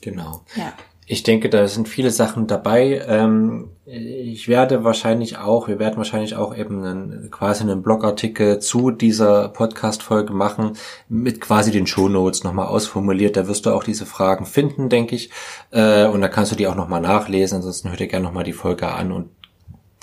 Genau. 0.00 0.42
Ja. 0.56 0.72
Ich 1.06 1.22
denke, 1.22 1.48
da 1.48 1.68
sind 1.68 1.88
viele 1.88 2.10
Sachen 2.10 2.48
dabei. 2.48 3.04
Ähm, 3.06 3.70
ich 3.84 4.48
werde 4.48 4.82
wahrscheinlich 4.82 5.38
auch, 5.38 5.68
wir 5.68 5.78
werden 5.78 5.96
wahrscheinlich 5.96 6.34
auch 6.34 6.56
eben 6.56 6.84
einen, 6.84 7.30
quasi 7.30 7.62
einen 7.62 7.82
Blogartikel 7.82 8.58
zu 8.58 8.90
dieser 8.90 9.50
Podcast-Folge 9.50 10.32
machen, 10.32 10.72
mit 11.08 11.40
quasi 11.40 11.70
den 11.70 11.86
Shownotes 11.86 12.42
nochmal 12.42 12.66
ausformuliert. 12.66 13.36
Da 13.36 13.46
wirst 13.46 13.66
du 13.66 13.70
auch 13.70 13.84
diese 13.84 14.06
Fragen 14.06 14.44
finden, 14.44 14.88
denke 14.88 15.14
ich. 15.14 15.30
Äh, 15.70 16.06
und 16.06 16.20
da 16.20 16.26
kannst 16.26 16.50
du 16.50 16.56
die 16.56 16.66
auch 16.66 16.74
nochmal 16.74 17.00
nachlesen. 17.00 17.56
Ansonsten 17.56 17.90
hör 17.90 17.96
dir 17.96 18.08
gerne 18.08 18.24
nochmal 18.24 18.44
die 18.44 18.52
Folge 18.52 18.88
an 18.88 19.12
und 19.12 19.30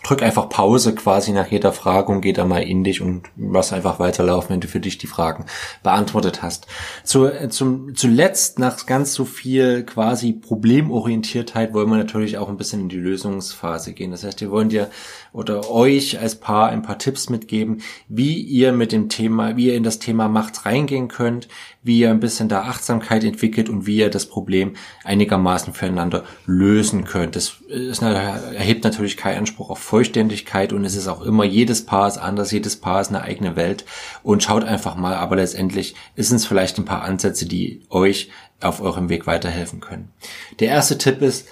drück 0.03 0.23
einfach 0.23 0.49
Pause 0.49 0.95
quasi 0.95 1.31
nach 1.31 1.47
jeder 1.47 1.73
Frage 1.73 2.12
und 2.12 2.21
geh 2.21 2.33
da 2.33 2.45
mal 2.45 2.63
in 2.63 2.83
dich 2.83 3.01
und 3.01 3.23
lass 3.38 3.73
einfach 3.73 3.99
weiterlaufen, 3.99 4.51
wenn 4.51 4.62
du 4.62 4.67
für 4.67 4.79
dich 4.79 4.97
die 4.97 5.07
Fragen 5.07 5.45
beantwortet 5.83 6.41
hast. 6.41 6.67
Zu, 7.03 7.25
äh, 7.25 7.49
zum, 7.49 7.95
zuletzt, 7.95 8.59
nach 8.59 8.85
ganz 8.85 9.13
so 9.13 9.25
viel 9.25 9.83
quasi 9.83 10.33
Problemorientiertheit, 10.33 11.73
wollen 11.73 11.89
wir 11.89 11.97
natürlich 11.97 12.38
auch 12.38 12.49
ein 12.49 12.57
bisschen 12.57 12.81
in 12.81 12.89
die 12.89 12.97
Lösungsphase 12.97 13.93
gehen. 13.93 14.12
Das 14.12 14.23
heißt, 14.23 14.41
wir 14.41 14.51
wollen 14.51 14.69
dir 14.69 14.89
oder 15.31 15.69
euch 15.69 16.19
als 16.19 16.35
Paar 16.35 16.69
ein 16.69 16.81
paar 16.81 16.97
Tipps 16.97 17.29
mitgeben, 17.29 17.81
wie 18.07 18.41
ihr 18.41 18.71
mit 18.71 18.91
dem 18.91 19.09
Thema, 19.09 19.57
wie 19.57 19.67
ihr 19.67 19.75
in 19.75 19.83
das 19.83 19.99
Thema 19.99 20.27
Macht 20.27 20.65
reingehen 20.65 21.07
könnt, 21.07 21.47
wie 21.83 21.99
ihr 21.99 22.09
ein 22.09 22.19
bisschen 22.19 22.49
da 22.49 22.63
Achtsamkeit 22.63 23.23
entwickelt 23.23 23.69
und 23.69 23.85
wie 23.85 23.97
ihr 23.97 24.09
das 24.09 24.25
Problem 24.25 24.73
einigermaßen 25.03 25.73
füreinander 25.73 26.23
lösen 26.45 27.03
könnt. 27.03 27.35
Das 27.35 27.57
ist, 27.67 28.01
erhebt 28.01 28.83
natürlich 28.83 29.17
keinen 29.17 29.39
Anspruch 29.39 29.69
auf 29.69 29.79
Vollständigkeit 29.89 30.71
und 30.71 30.86
es 30.86 30.95
ist 30.95 31.08
auch 31.08 31.21
immer, 31.21 31.43
jedes 31.43 31.84
Paar 31.84 32.08
ist 32.08 32.19
anders, 32.19 32.52
jedes 32.52 32.78
Paar 32.78 33.02
ist 33.02 33.10
eine 33.10 33.23
eigene 33.23 33.56
Welt 33.56 33.86
und 34.21 34.43
schaut 34.43 34.63
einfach 34.63 34.95
mal, 34.95 35.15
aber 35.15 35.38
letztendlich 35.38 35.95
ist 36.15 36.32
es 36.32 36.45
vielleicht 36.45 36.78
ein 36.78 36.86
paar 36.86 37.02
Ansätze, 37.02 37.47
die 37.47 37.82
euch 37.89 38.30
auf 38.62 38.82
eurem 38.82 39.10
Weg 39.10 39.25
weiterhelfen 39.25 39.80
können. 39.80 40.12
Der 40.60 40.67
erste 40.67 40.99
Tipp 40.99 41.23
ist, 41.23 41.47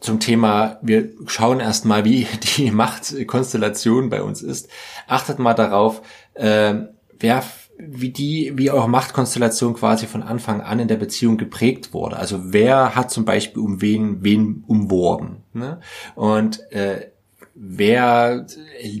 zum 0.00 0.18
Thema, 0.18 0.78
wir 0.82 1.10
schauen 1.26 1.60
erstmal, 1.60 2.04
wie 2.04 2.26
die 2.56 2.72
Machtkonstellation 2.72 4.10
bei 4.10 4.20
uns 4.20 4.42
ist. 4.42 4.68
Achtet 5.06 5.38
mal 5.38 5.54
darauf, 5.54 6.02
äh, 6.34 6.74
wer 7.20 7.44
wie 7.80 8.10
die, 8.10 8.52
wie 8.56 8.72
eure 8.72 8.90
Machtkonstellation 8.90 9.74
quasi 9.74 10.06
von 10.08 10.24
Anfang 10.24 10.60
an 10.60 10.80
in 10.80 10.88
der 10.88 10.96
Beziehung 10.96 11.36
geprägt 11.36 11.94
wurde. 11.94 12.16
Also 12.16 12.52
wer 12.52 12.96
hat 12.96 13.12
zum 13.12 13.24
Beispiel 13.24 13.62
um 13.62 13.80
wen, 13.80 14.24
wen 14.24 14.64
umworben. 14.66 15.44
Ne? 15.52 15.78
Und 16.16 16.60
äh, 16.72 17.12
wer, 17.60 18.46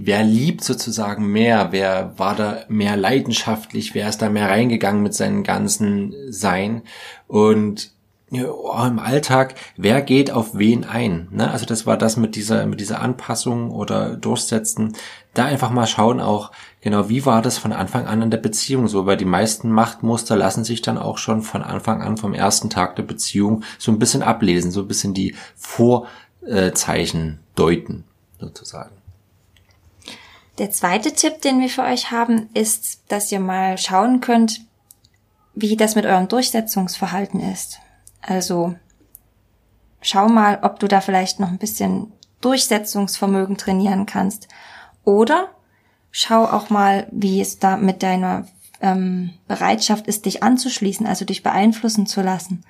wer 0.02 0.24
liebt 0.24 0.64
sozusagen 0.64 1.26
mehr, 1.30 1.68
wer 1.70 2.18
war 2.18 2.34
da 2.34 2.64
mehr 2.68 2.96
leidenschaftlich, 2.96 3.94
wer 3.94 4.08
ist 4.08 4.20
da 4.20 4.28
mehr 4.28 4.48
reingegangen 4.48 5.02
mit 5.02 5.14
seinem 5.14 5.44
ganzen 5.44 6.14
Sein 6.30 6.82
und 7.26 7.92
ja, 8.30 8.86
im 8.86 8.98
Alltag, 8.98 9.54
wer 9.76 10.02
geht 10.02 10.30
auf 10.30 10.58
wen 10.58 10.84
ein? 10.84 11.28
Ne? 11.30 11.50
Also 11.50 11.64
das 11.64 11.86
war 11.86 11.96
das 11.96 12.18
mit 12.18 12.36
dieser, 12.36 12.66
mit 12.66 12.78
dieser 12.78 13.00
Anpassung 13.00 13.70
oder 13.70 14.16
Durchsetzen. 14.16 14.94
Da 15.32 15.46
einfach 15.46 15.70
mal 15.70 15.86
schauen 15.86 16.20
auch, 16.20 16.52
genau, 16.82 17.08
wie 17.08 17.24
war 17.24 17.40
das 17.40 17.56
von 17.56 17.72
Anfang 17.72 18.06
an 18.06 18.20
in 18.20 18.30
der 18.30 18.36
Beziehung 18.38 18.86
so? 18.86 19.06
Weil 19.06 19.16
die 19.16 19.24
meisten 19.24 19.70
Machtmuster 19.70 20.36
lassen 20.36 20.64
sich 20.64 20.82
dann 20.82 20.98
auch 20.98 21.16
schon 21.16 21.40
von 21.40 21.62
Anfang 21.62 22.02
an, 22.02 22.18
vom 22.18 22.34
ersten 22.34 22.68
Tag 22.68 22.96
der 22.96 23.04
Beziehung, 23.04 23.62
so 23.78 23.90
ein 23.92 23.98
bisschen 23.98 24.22
ablesen, 24.22 24.72
so 24.72 24.82
ein 24.82 24.88
bisschen 24.88 25.14
die 25.14 25.34
Vorzeichen 25.56 27.38
deuten, 27.54 28.04
sozusagen. 28.38 28.96
Der 30.58 30.70
zweite 30.70 31.12
Tipp, 31.12 31.40
den 31.42 31.60
wir 31.60 31.68
für 31.68 31.82
euch 31.82 32.10
haben, 32.10 32.50
ist, 32.52 33.02
dass 33.08 33.30
ihr 33.30 33.40
mal 33.40 33.78
schauen 33.78 34.20
könnt, 34.20 34.60
wie 35.54 35.76
das 35.76 35.94
mit 35.94 36.04
eurem 36.04 36.28
Durchsetzungsverhalten 36.28 37.40
ist. 37.40 37.78
Also 38.20 38.74
schau 40.00 40.28
mal, 40.28 40.58
ob 40.62 40.80
du 40.80 40.88
da 40.88 41.00
vielleicht 41.00 41.40
noch 41.40 41.48
ein 41.48 41.58
bisschen 41.58 42.12
Durchsetzungsvermögen 42.40 43.56
trainieren 43.56 44.06
kannst. 44.06 44.48
Oder 45.04 45.48
schau 46.10 46.44
auch 46.44 46.70
mal, 46.70 47.06
wie 47.10 47.40
es 47.40 47.58
da 47.58 47.76
mit 47.76 48.02
deiner 48.02 48.46
ähm, 48.80 49.30
Bereitschaft 49.46 50.06
ist, 50.06 50.26
dich 50.26 50.42
anzuschließen, 50.42 51.06
also 51.06 51.24
dich 51.24 51.42
beeinflussen 51.42 52.06
zu 52.06 52.22
lassen. 52.22 52.64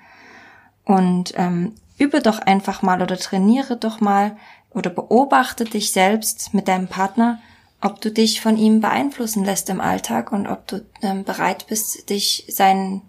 Und 0.84 1.34
ähm, 1.36 1.74
übe 1.98 2.22
doch 2.22 2.38
einfach 2.38 2.82
mal 2.82 3.02
oder 3.02 3.18
trainiere 3.18 3.76
doch 3.76 4.00
mal 4.00 4.36
oder 4.78 4.90
beobachte 4.90 5.64
dich 5.64 5.92
selbst 5.92 6.54
mit 6.54 6.68
deinem 6.68 6.88
Partner, 6.88 7.40
ob 7.80 8.00
du 8.00 8.10
dich 8.10 8.40
von 8.40 8.56
ihm 8.56 8.80
beeinflussen 8.80 9.44
lässt 9.44 9.68
im 9.70 9.80
Alltag 9.80 10.32
und 10.32 10.46
ob 10.46 10.66
du 10.66 10.84
ähm, 11.02 11.24
bereit 11.24 11.66
bist, 11.68 12.10
dich 12.10 12.46
seinen 12.48 13.02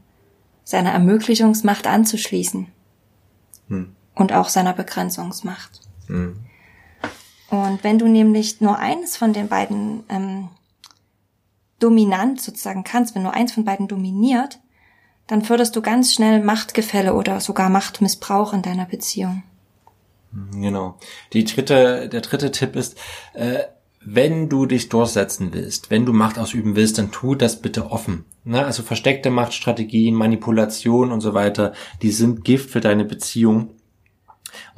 seiner 0.69 0.91
Ermöglichungsmacht 0.91 1.87
anzuschließen. 1.87 2.67
Hm. 3.69 3.95
Und 4.13 4.33
auch 4.33 4.49
seiner 4.49 4.73
Begrenzungsmacht. 4.73 5.81
Hm. 6.05 6.39
Und 7.49 7.83
wenn 7.83 7.97
du 7.97 8.07
nämlich 8.07 8.61
nur 8.61 8.77
eines 8.77 9.17
von 9.17 9.33
den 9.33 9.47
beiden 9.47 10.03
ähm, 10.09 10.49
dominant 11.79 12.39
sozusagen 12.39 12.83
kannst, 12.83 13.15
wenn 13.15 13.23
nur 13.23 13.33
eins 13.33 13.51
von 13.51 13.65
beiden 13.65 13.87
dominiert, 13.87 14.59
dann 15.25 15.41
förderst 15.41 15.75
du 15.75 15.81
ganz 15.81 16.13
schnell 16.13 16.43
Machtgefälle 16.43 17.15
oder 17.15 17.39
sogar 17.39 17.69
Machtmissbrauch 17.69 18.53
in 18.53 18.61
deiner 18.61 18.85
Beziehung. 18.85 19.41
Genau. 20.31 20.97
Die 21.33 21.43
dritte, 21.43 22.09
der 22.09 22.21
dritte 22.21 22.51
Tipp 22.51 22.75
ist, 22.75 22.97
äh, 23.33 23.63
wenn 24.01 24.47
du 24.47 24.65
dich 24.65 24.89
durchsetzen 24.89 25.49
willst, 25.53 25.91
wenn 25.91 26.05
du 26.05 26.13
Macht 26.13 26.39
ausüben 26.39 26.75
willst, 26.75 26.97
dann 26.97 27.11
tu 27.11 27.35
das 27.35 27.61
bitte 27.61 27.91
offen. 27.91 28.25
Ne? 28.45 28.63
Also 28.63 28.83
versteckte 28.83 29.29
Machtstrategien, 29.29 30.15
Manipulation 30.15 31.11
und 31.11 31.21
so 31.21 31.33
weiter, 31.33 31.73
die 32.01 32.11
sind 32.11 32.45
Gift 32.45 32.69
für 32.69 32.79
deine 32.79 33.05
Beziehung. 33.05 33.71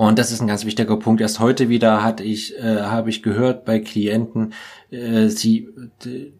Und 0.01 0.17
das 0.17 0.31
ist 0.31 0.41
ein 0.41 0.47
ganz 0.47 0.65
wichtiger 0.65 0.97
Punkt. 0.97 1.21
Erst 1.21 1.39
heute 1.39 1.69
wieder 1.69 2.03
hatte 2.03 2.23
ich, 2.23 2.57
äh, 2.57 2.81
habe 2.81 3.11
ich 3.11 3.21
gehört 3.21 3.65
bei 3.65 3.77
Klienten, 3.77 4.53
äh, 4.89 5.27
sie, 5.27 5.69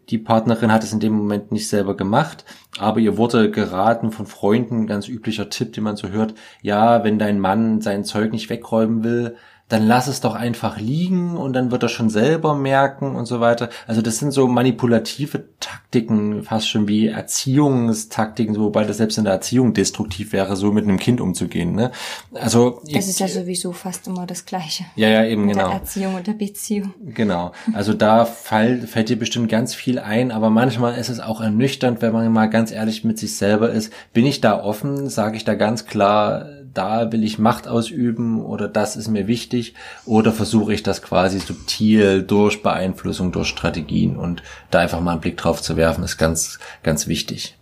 die 0.08 0.18
Partnerin 0.18 0.72
hat 0.72 0.82
es 0.82 0.92
in 0.92 0.98
dem 0.98 1.12
Moment 1.12 1.52
nicht 1.52 1.68
selber 1.68 1.96
gemacht, 1.96 2.44
aber 2.78 2.98
ihr 2.98 3.16
wurde 3.18 3.52
geraten 3.52 4.10
von 4.10 4.26
Freunden, 4.26 4.88
ganz 4.88 5.06
üblicher 5.06 5.48
Tipp, 5.48 5.74
den 5.74 5.84
man 5.84 5.94
so 5.94 6.08
hört, 6.08 6.34
ja, 6.60 7.04
wenn 7.04 7.20
dein 7.20 7.38
Mann 7.38 7.80
sein 7.80 8.02
Zeug 8.02 8.32
nicht 8.32 8.50
wegräumen 8.50 9.04
will, 9.04 9.36
dann 9.72 9.86
lass 9.86 10.06
es 10.06 10.20
doch 10.20 10.34
einfach 10.34 10.78
liegen 10.78 11.34
und 11.34 11.54
dann 11.54 11.70
wird 11.70 11.82
er 11.82 11.88
schon 11.88 12.10
selber 12.10 12.54
merken 12.54 13.16
und 13.16 13.24
so 13.24 13.40
weiter. 13.40 13.70
Also 13.86 14.02
das 14.02 14.18
sind 14.18 14.30
so 14.30 14.46
manipulative 14.46 15.44
Taktiken, 15.60 16.42
fast 16.42 16.68
schon 16.68 16.88
wie 16.88 17.08
Erziehungstaktiken, 17.08 18.54
wobei 18.58 18.84
das 18.84 18.98
selbst 18.98 19.16
in 19.16 19.24
der 19.24 19.32
Erziehung 19.32 19.72
destruktiv 19.72 20.34
wäre, 20.34 20.56
so 20.56 20.72
mit 20.72 20.84
einem 20.84 20.98
Kind 20.98 21.22
umzugehen. 21.22 21.74
Ne? 21.74 21.90
Also 22.34 22.82
es 22.86 23.08
ist 23.08 23.20
ja 23.20 23.28
sowieso 23.28 23.72
fast 23.72 24.08
immer 24.08 24.26
das 24.26 24.44
Gleiche. 24.44 24.84
Ja, 24.94 25.08
ja, 25.08 25.24
eben 25.24 25.46
mit 25.46 25.54
genau. 25.56 25.68
Der 25.68 25.78
Erziehung 25.78 26.16
und 26.16 26.26
der 26.26 26.34
Beziehung. 26.34 26.92
Genau. 27.02 27.52
Also 27.72 27.94
da 27.94 28.26
fall, 28.26 28.82
fällt 28.82 29.08
dir 29.08 29.18
bestimmt 29.18 29.48
ganz 29.48 29.74
viel 29.74 29.98
ein, 29.98 30.32
aber 30.32 30.50
manchmal 30.50 30.98
ist 30.98 31.08
es 31.08 31.18
auch 31.18 31.40
ernüchternd, 31.40 32.02
wenn 32.02 32.12
man 32.12 32.30
mal 32.30 32.50
ganz 32.50 32.72
ehrlich 32.72 33.04
mit 33.04 33.18
sich 33.18 33.38
selber 33.38 33.70
ist. 33.70 33.90
Bin 34.12 34.26
ich 34.26 34.42
da 34.42 34.62
offen? 34.62 35.08
Sage 35.08 35.38
ich 35.38 35.46
da 35.46 35.54
ganz 35.54 35.86
klar, 35.86 36.44
da 36.74 37.12
will 37.12 37.24
ich 37.24 37.38
Macht 37.38 37.68
ausüben 37.68 38.44
oder 38.44 38.68
das 38.68 38.96
ist 38.96 39.08
mir 39.08 39.26
wichtig 39.26 39.74
oder 40.04 40.32
versuche 40.32 40.72
ich 40.72 40.82
das 40.82 41.02
quasi 41.02 41.38
subtil 41.38 42.22
durch 42.22 42.62
Beeinflussung, 42.62 43.32
durch 43.32 43.48
Strategien 43.48 44.16
und 44.16 44.42
da 44.70 44.80
einfach 44.80 45.00
mal 45.00 45.12
einen 45.12 45.20
Blick 45.20 45.36
drauf 45.36 45.60
zu 45.62 45.76
werfen, 45.76 46.04
ist 46.04 46.18
ganz, 46.18 46.58
ganz 46.82 47.06
wichtig. 47.06 47.56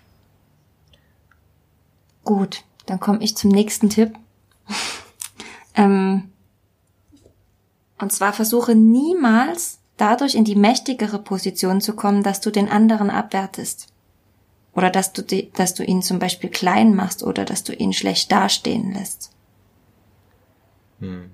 Gut, 2.25 2.63
dann 2.87 3.01
komme 3.01 3.23
ich 3.23 3.37
zum 3.37 3.51
nächsten 3.51 3.91
Tipp. 3.91 4.15
ähm, 5.75 6.31
und 7.99 8.13
zwar 8.13 8.33
versuche 8.33 8.75
niemals 8.75 9.79
dadurch 9.97 10.35
in 10.35 10.45
die 10.45 10.57
mächtigere 10.57 11.19
Position 11.19 11.81
zu 11.81 11.95
kommen, 11.95 12.23
dass 12.23 12.41
du 12.41 12.51
den 12.51 12.69
anderen 12.69 13.11
abwertest. 13.11 13.89
Oder 14.81 14.89
dass 14.89 15.13
du, 15.13 15.21
die, 15.21 15.51
dass 15.53 15.75
du 15.75 15.85
ihn 15.85 16.01
zum 16.01 16.19
Beispiel 16.19 16.49
klein 16.49 16.95
machst 16.95 17.23
oder 17.23 17.45
dass 17.45 17.65
du 17.65 17.75
ihn 17.75 17.93
schlecht 17.93 18.33
dastehen 18.33 18.95
lässt. 18.95 19.31
Hm. 21.01 21.33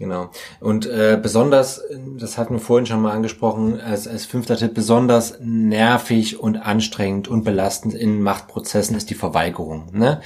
Genau. 0.00 0.30
Und 0.60 0.86
äh, 0.86 1.18
besonders, 1.22 1.82
das 2.18 2.38
hatten 2.38 2.54
wir 2.54 2.60
vorhin 2.60 2.86
schon 2.86 3.02
mal 3.02 3.12
angesprochen, 3.12 3.78
als, 3.82 4.08
als 4.08 4.24
fünfter 4.24 4.56
Tipp, 4.56 4.72
besonders 4.72 5.38
nervig 5.42 6.40
und 6.40 6.56
anstrengend 6.56 7.28
und 7.28 7.44
belastend 7.44 7.92
in 7.92 8.22
Machtprozessen 8.22 8.96
ist 8.96 9.10
die 9.10 9.14
Verweigerung. 9.14 9.90
Ne? 9.92 10.22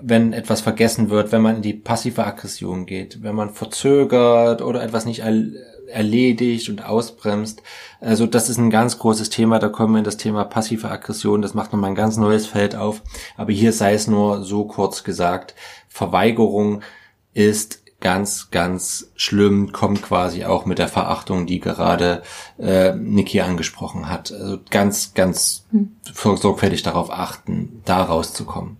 Wenn 0.00 0.32
etwas 0.32 0.60
vergessen 0.60 1.08
wird, 1.08 1.30
wenn 1.30 1.40
man 1.40 1.56
in 1.56 1.62
die 1.62 1.72
passive 1.72 2.26
Aggression 2.26 2.84
geht, 2.84 3.22
wenn 3.22 3.36
man 3.36 3.50
verzögert 3.50 4.60
oder 4.60 4.82
etwas 4.82 5.04
nicht 5.04 5.22
erledigt 5.86 6.68
und 6.68 6.84
ausbremst. 6.84 7.62
Also 8.00 8.26
das 8.26 8.48
ist 8.48 8.58
ein 8.58 8.70
ganz 8.70 8.98
großes 8.98 9.30
Thema, 9.30 9.60
da 9.60 9.68
kommen 9.68 9.94
wir 9.94 9.98
in 9.98 10.04
das 10.04 10.16
Thema 10.16 10.44
passive 10.44 10.90
Aggression, 10.90 11.42
das 11.42 11.54
macht 11.54 11.72
nochmal 11.72 11.90
ein 11.90 11.96
ganz 11.96 12.16
neues 12.16 12.46
Feld 12.46 12.74
auf. 12.74 13.02
Aber 13.36 13.52
hier 13.52 13.72
sei 13.72 13.94
es 13.94 14.08
nur 14.08 14.42
so 14.42 14.64
kurz 14.64 15.04
gesagt, 15.04 15.54
Verweigerung 15.88 16.82
ist 17.34 17.81
ganz, 18.02 18.50
ganz 18.50 19.10
schlimm, 19.16 19.72
kommt 19.72 20.02
quasi 20.02 20.44
auch 20.44 20.66
mit 20.66 20.78
der 20.78 20.88
Verachtung, 20.88 21.46
die 21.46 21.60
gerade 21.60 22.22
äh, 22.58 22.94
Niki 22.94 23.40
angesprochen 23.40 24.10
hat. 24.10 24.30
Also 24.32 24.58
ganz, 24.68 25.14
ganz 25.14 25.64
hm. 25.70 25.96
sorgfältig 26.12 26.82
darauf 26.82 27.10
achten, 27.10 27.80
da 27.86 28.02
rauszukommen. 28.02 28.76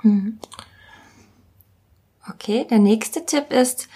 Hm. 0.00 0.38
Okay, 2.28 2.66
der 2.68 2.80
nächste 2.80 3.24
Tipp 3.24 3.52
ist, 3.52 3.88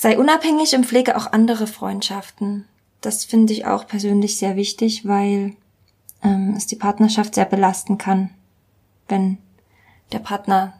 Sei 0.00 0.16
unabhängig 0.16 0.76
und 0.76 0.86
pflege 0.86 1.16
auch 1.16 1.32
andere 1.32 1.66
Freundschaften. 1.66 2.66
Das 3.00 3.24
finde 3.24 3.52
ich 3.52 3.66
auch 3.66 3.84
persönlich 3.84 4.38
sehr 4.38 4.54
wichtig, 4.54 5.08
weil 5.08 5.56
ähm, 6.22 6.54
es 6.56 6.68
die 6.68 6.76
Partnerschaft 6.76 7.34
sehr 7.34 7.46
belasten 7.46 7.98
kann, 7.98 8.30
wenn 9.08 9.38
der 10.12 10.20
Partner 10.20 10.74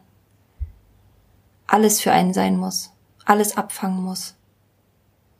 alles 1.67 2.01
für 2.01 2.13
einen 2.13 2.33
sein 2.33 2.57
muss, 2.57 2.93
alles 3.29 3.57
abfangen 3.57 4.03
muss. 4.03 4.35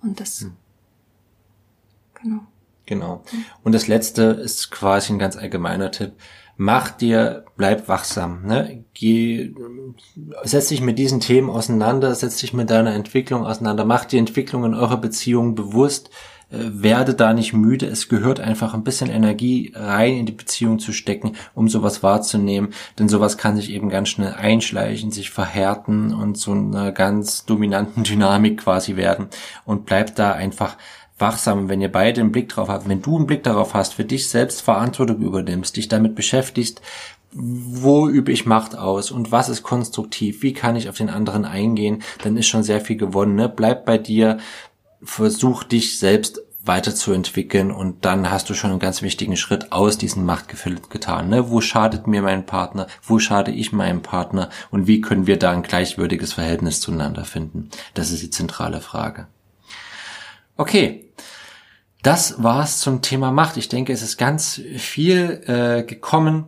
Und 0.03 0.21
das 0.21 0.41
hm. 0.41 0.57
Genau. 2.23 2.41
Genau. 2.87 3.23
Und 3.63 3.75
das 3.75 3.87
letzte 3.87 4.23
ist 4.23 4.71
quasi 4.71 5.13
ein 5.13 5.19
ganz 5.19 5.37
allgemeiner 5.37 5.91
Tipp. 5.91 6.13
Mach 6.57 6.91
dir, 6.91 7.45
bleib 7.57 7.87
wachsam, 7.87 8.45
ne? 8.45 8.85
Geh, 8.95 9.55
setz 10.43 10.69
dich 10.69 10.81
mit 10.81 10.99
diesen 10.99 11.21
Themen 11.21 11.51
auseinander, 11.51 12.15
setz 12.15 12.39
dich 12.39 12.53
mit 12.53 12.71
deiner 12.71 12.95
Entwicklung 12.95 13.47
auseinander, 13.47 13.85
mach 13.85 14.07
die 14.07 14.19
Entwicklung 14.19 14.65
in 14.65 14.75
eurer 14.75 14.97
Beziehung 14.97 15.55
bewusst, 15.55 16.11
werde 16.51 17.15
da 17.15 17.35
nicht 17.35 17.53
müde. 17.53 17.87
Es 17.87 18.09
gehört 18.09 18.41
einfach 18.41 18.73
ein 18.75 18.85
bisschen 18.85 19.11
Energie 19.11 19.73
rein 19.75 20.17
in 20.17 20.27
die 20.27 20.33
Beziehung 20.33 20.79
zu 20.79 20.93
stecken, 20.93 21.37
um 21.55 21.69
sowas 21.69 22.03
wahrzunehmen. 22.03 22.71
Denn 22.99 23.09
sowas 23.09 23.37
kann 23.37 23.57
sich 23.57 23.71
eben 23.71 23.91
ganz 23.91 24.09
schnell 24.09 24.33
einschleichen, 24.33 25.11
sich 25.11 25.31
verhärten 25.31 26.15
und 26.15 26.39
so 26.39 26.53
einer 26.53 26.93
ganz 26.93 27.45
dominanten 27.45 28.03
Dynamik 28.05 28.61
quasi 28.63 28.97
werden. 28.97 29.29
Und 29.65 29.85
bleibt 29.85 30.19
da 30.19 30.33
einfach 30.33 30.77
wachsam, 31.19 31.69
wenn 31.69 31.81
ihr 31.81 31.93
beide 31.93 32.21
einen 32.21 32.33
Blick 32.33 32.49
drauf 32.49 32.69
habt, 32.69 32.89
wenn 32.89 33.03
du 33.03 33.17
einen 33.17 33.27
Blick 33.27 33.43
darauf 33.43 33.75
hast, 33.75 33.95
für 33.95 34.05
dich 34.05 34.29
selbst 34.29 34.63
Verantwortung 34.63 35.21
übernimmst, 35.21 35.77
dich 35.77 35.89
damit 35.89 36.15
beschäftigst, 36.15 36.81
wo 37.33 38.09
übe 38.09 38.33
ich 38.33 38.47
Macht 38.47 38.77
aus 38.77 39.11
und 39.11 39.31
was 39.31 39.49
ist 39.49 39.63
konstruktiv, 39.63 40.43
wie 40.43 40.55
kann 40.55 40.77
ich 40.77 40.89
auf 40.89 40.97
den 40.97 41.11
anderen 41.11 41.45
eingehen, 41.45 42.03
dann 42.23 42.37
ist 42.37 42.47
schon 42.47 42.63
sehr 42.63 42.81
viel 42.81 42.97
gewonnen. 42.97 43.35
Ne? 43.35 43.49
Bleib 43.49 43.85
bei 43.85 43.99
dir, 43.99 44.39
versuch 45.03 45.65
dich 45.65 45.99
selbst 45.99 46.41
weiterzuentwickeln 46.69 47.71
und 47.71 48.05
dann 48.05 48.31
hast 48.31 48.51
du 48.51 48.55
schon 48.55 48.71
einen 48.71 48.79
ganz 48.79 49.01
wichtigen 49.03 49.37
Schritt 49.37 49.73
aus 49.73 49.97
diesem 49.97 50.25
Machtgefühl 50.25 50.81
getan. 50.91 51.29
Ne? 51.29 51.51
Wo 51.51 51.61
schadet 51.61 52.07
mir 52.07 52.23
mein 52.23 52.47
Partner? 52.47 52.87
Wo 53.03 53.19
schade 53.19 53.51
ich 53.51 53.73
meinem 53.73 54.03
Partner? 54.03 54.51
Und 54.71 54.87
wie 54.87 55.01
können 55.01 55.27
wir 55.27 55.39
da 55.39 55.51
ein 55.51 55.63
gleichwürdiges 55.63 56.35
Verhältnis 56.35 56.81
zueinander 56.81 57.25
finden? 57.25 57.71
Das 57.95 58.11
ist 58.11 58.23
die 58.23 58.31
zentrale 58.31 58.81
Frage. 58.81 59.27
Okay, 60.57 61.07
das 62.03 62.43
war's 62.43 62.81
zum 62.81 63.03
Thema 63.03 63.33
Macht. 63.33 63.57
Ich 63.57 63.69
denke, 63.69 63.93
es 63.93 64.03
ist 64.03 64.19
ganz 64.19 64.61
viel 64.77 65.43
äh, 65.47 65.83
gekommen. 65.85 66.47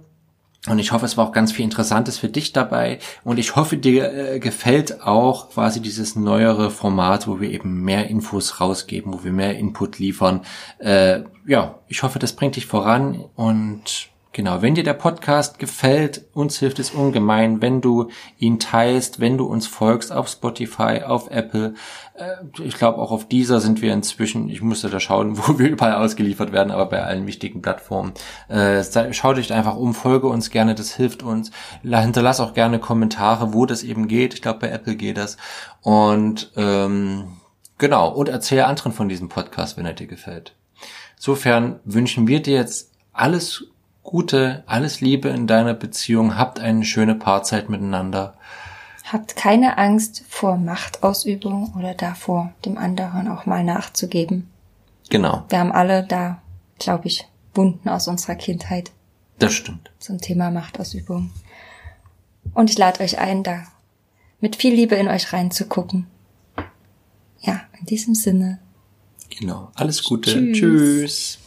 Und 0.70 0.78
ich 0.78 0.92
hoffe, 0.92 1.04
es 1.04 1.16
war 1.16 1.26
auch 1.26 1.33
ganz 1.33 1.50
viel 1.50 1.64
Interessantes 1.64 2.16
für 2.16 2.28
dich 2.28 2.52
dabei. 2.52 3.00
Und 3.24 3.40
ich 3.40 3.56
hoffe, 3.56 3.76
dir 3.76 4.12
äh, 4.12 4.38
gefällt 4.38 5.02
auch 5.02 5.50
quasi 5.50 5.83
dieses 5.83 6.14
neuere 6.14 6.70
Format, 6.70 7.26
wo 7.26 7.40
wir 7.40 7.50
eben 7.50 7.83
mehr 7.83 8.09
Infos 8.09 8.61
rausgeben, 8.61 9.12
wo 9.12 9.24
wir 9.24 9.33
mehr 9.33 9.59
Input 9.59 9.98
liefern. 9.98 10.42
Äh, 10.78 11.22
ja, 11.44 11.80
ich 11.88 12.04
hoffe, 12.04 12.20
das 12.20 12.35
bringt 12.35 12.54
dich 12.54 12.66
voran 12.66 13.24
und 13.35 14.11
Genau, 14.32 14.62
wenn 14.62 14.76
dir 14.76 14.84
der 14.84 14.94
Podcast 14.94 15.58
gefällt, 15.58 16.24
uns 16.34 16.60
hilft 16.60 16.78
es 16.78 16.92
ungemein, 16.92 17.60
wenn 17.60 17.80
du 17.80 18.10
ihn 18.38 18.60
teilst, 18.60 19.18
wenn 19.18 19.36
du 19.36 19.44
uns 19.44 19.66
folgst 19.66 20.12
auf 20.12 20.28
Spotify, 20.28 21.02
auf 21.04 21.28
Apple. 21.32 21.74
Äh, 22.14 22.36
ich 22.62 22.76
glaube, 22.76 22.98
auch 22.98 23.10
auf 23.10 23.26
dieser 23.26 23.58
sind 23.58 23.82
wir 23.82 23.92
inzwischen, 23.92 24.48
ich 24.48 24.62
musste 24.62 24.88
da 24.88 25.00
schauen, 25.00 25.36
wo 25.48 25.58
wir 25.58 25.68
überall 25.68 25.94
ausgeliefert 25.94 26.52
werden, 26.52 26.70
aber 26.70 26.86
bei 26.86 27.02
allen 27.02 27.26
wichtigen 27.26 27.60
Plattformen. 27.60 28.12
Äh, 28.48 28.84
schau 29.12 29.32
dich 29.32 29.52
einfach 29.52 29.74
um, 29.74 29.94
folge 29.94 30.28
uns 30.28 30.50
gerne, 30.50 30.76
das 30.76 30.94
hilft 30.94 31.24
uns. 31.24 31.50
Hinterlass 31.82 32.38
auch 32.38 32.54
gerne 32.54 32.78
Kommentare, 32.78 33.52
wo 33.52 33.66
das 33.66 33.82
eben 33.82 34.06
geht. 34.06 34.34
Ich 34.34 34.42
glaube, 34.42 34.60
bei 34.60 34.68
Apple 34.70 34.94
geht 34.94 35.16
das. 35.16 35.38
Und 35.82 36.52
ähm, 36.54 37.38
genau, 37.78 38.10
und 38.10 38.28
erzähle 38.28 38.66
anderen 38.66 38.92
von 38.92 39.08
diesem 39.08 39.28
Podcast, 39.28 39.76
wenn 39.76 39.86
er 39.86 39.92
dir 39.94 40.06
gefällt. 40.06 40.54
Insofern 41.16 41.80
wünschen 41.84 42.28
wir 42.28 42.40
dir 42.40 42.54
jetzt 42.54 42.92
alles 43.12 43.64
Gute, 44.02 44.64
alles 44.66 45.00
Liebe 45.00 45.28
in 45.28 45.46
deiner 45.46 45.74
Beziehung, 45.74 46.36
habt 46.36 46.58
eine 46.58 46.84
schöne 46.84 47.14
Paarzeit 47.14 47.68
miteinander. 47.68 48.34
Habt 49.04 49.36
keine 49.36 49.76
Angst 49.78 50.24
vor 50.28 50.56
Machtausübung 50.56 51.74
oder 51.76 51.94
davor, 51.94 52.52
dem 52.64 52.78
anderen 52.78 53.28
auch 53.28 53.44
mal 53.46 53.64
nachzugeben. 53.64 54.48
Genau. 55.10 55.44
Wir 55.48 55.58
haben 55.58 55.72
alle 55.72 56.04
da, 56.04 56.40
glaube 56.78 57.08
ich, 57.08 57.26
Wunden 57.54 57.88
aus 57.88 58.08
unserer 58.08 58.36
Kindheit. 58.36 58.92
Das 59.38 59.52
stimmt. 59.52 59.90
Zum 59.98 60.20
Thema 60.20 60.50
Machtausübung. 60.50 61.30
Und 62.54 62.70
ich 62.70 62.78
lade 62.78 63.00
euch 63.00 63.18
ein, 63.18 63.42
da 63.42 63.64
mit 64.40 64.56
viel 64.56 64.74
Liebe 64.74 64.94
in 64.94 65.08
euch 65.08 65.32
reinzugucken. 65.32 66.06
Ja, 67.40 67.62
in 67.78 67.86
diesem 67.86 68.14
Sinne. 68.14 68.60
Genau. 69.38 69.70
Alles 69.74 70.02
Gute. 70.02 70.52
Tschüss. 70.52 70.58
Tschüss. 70.58 71.38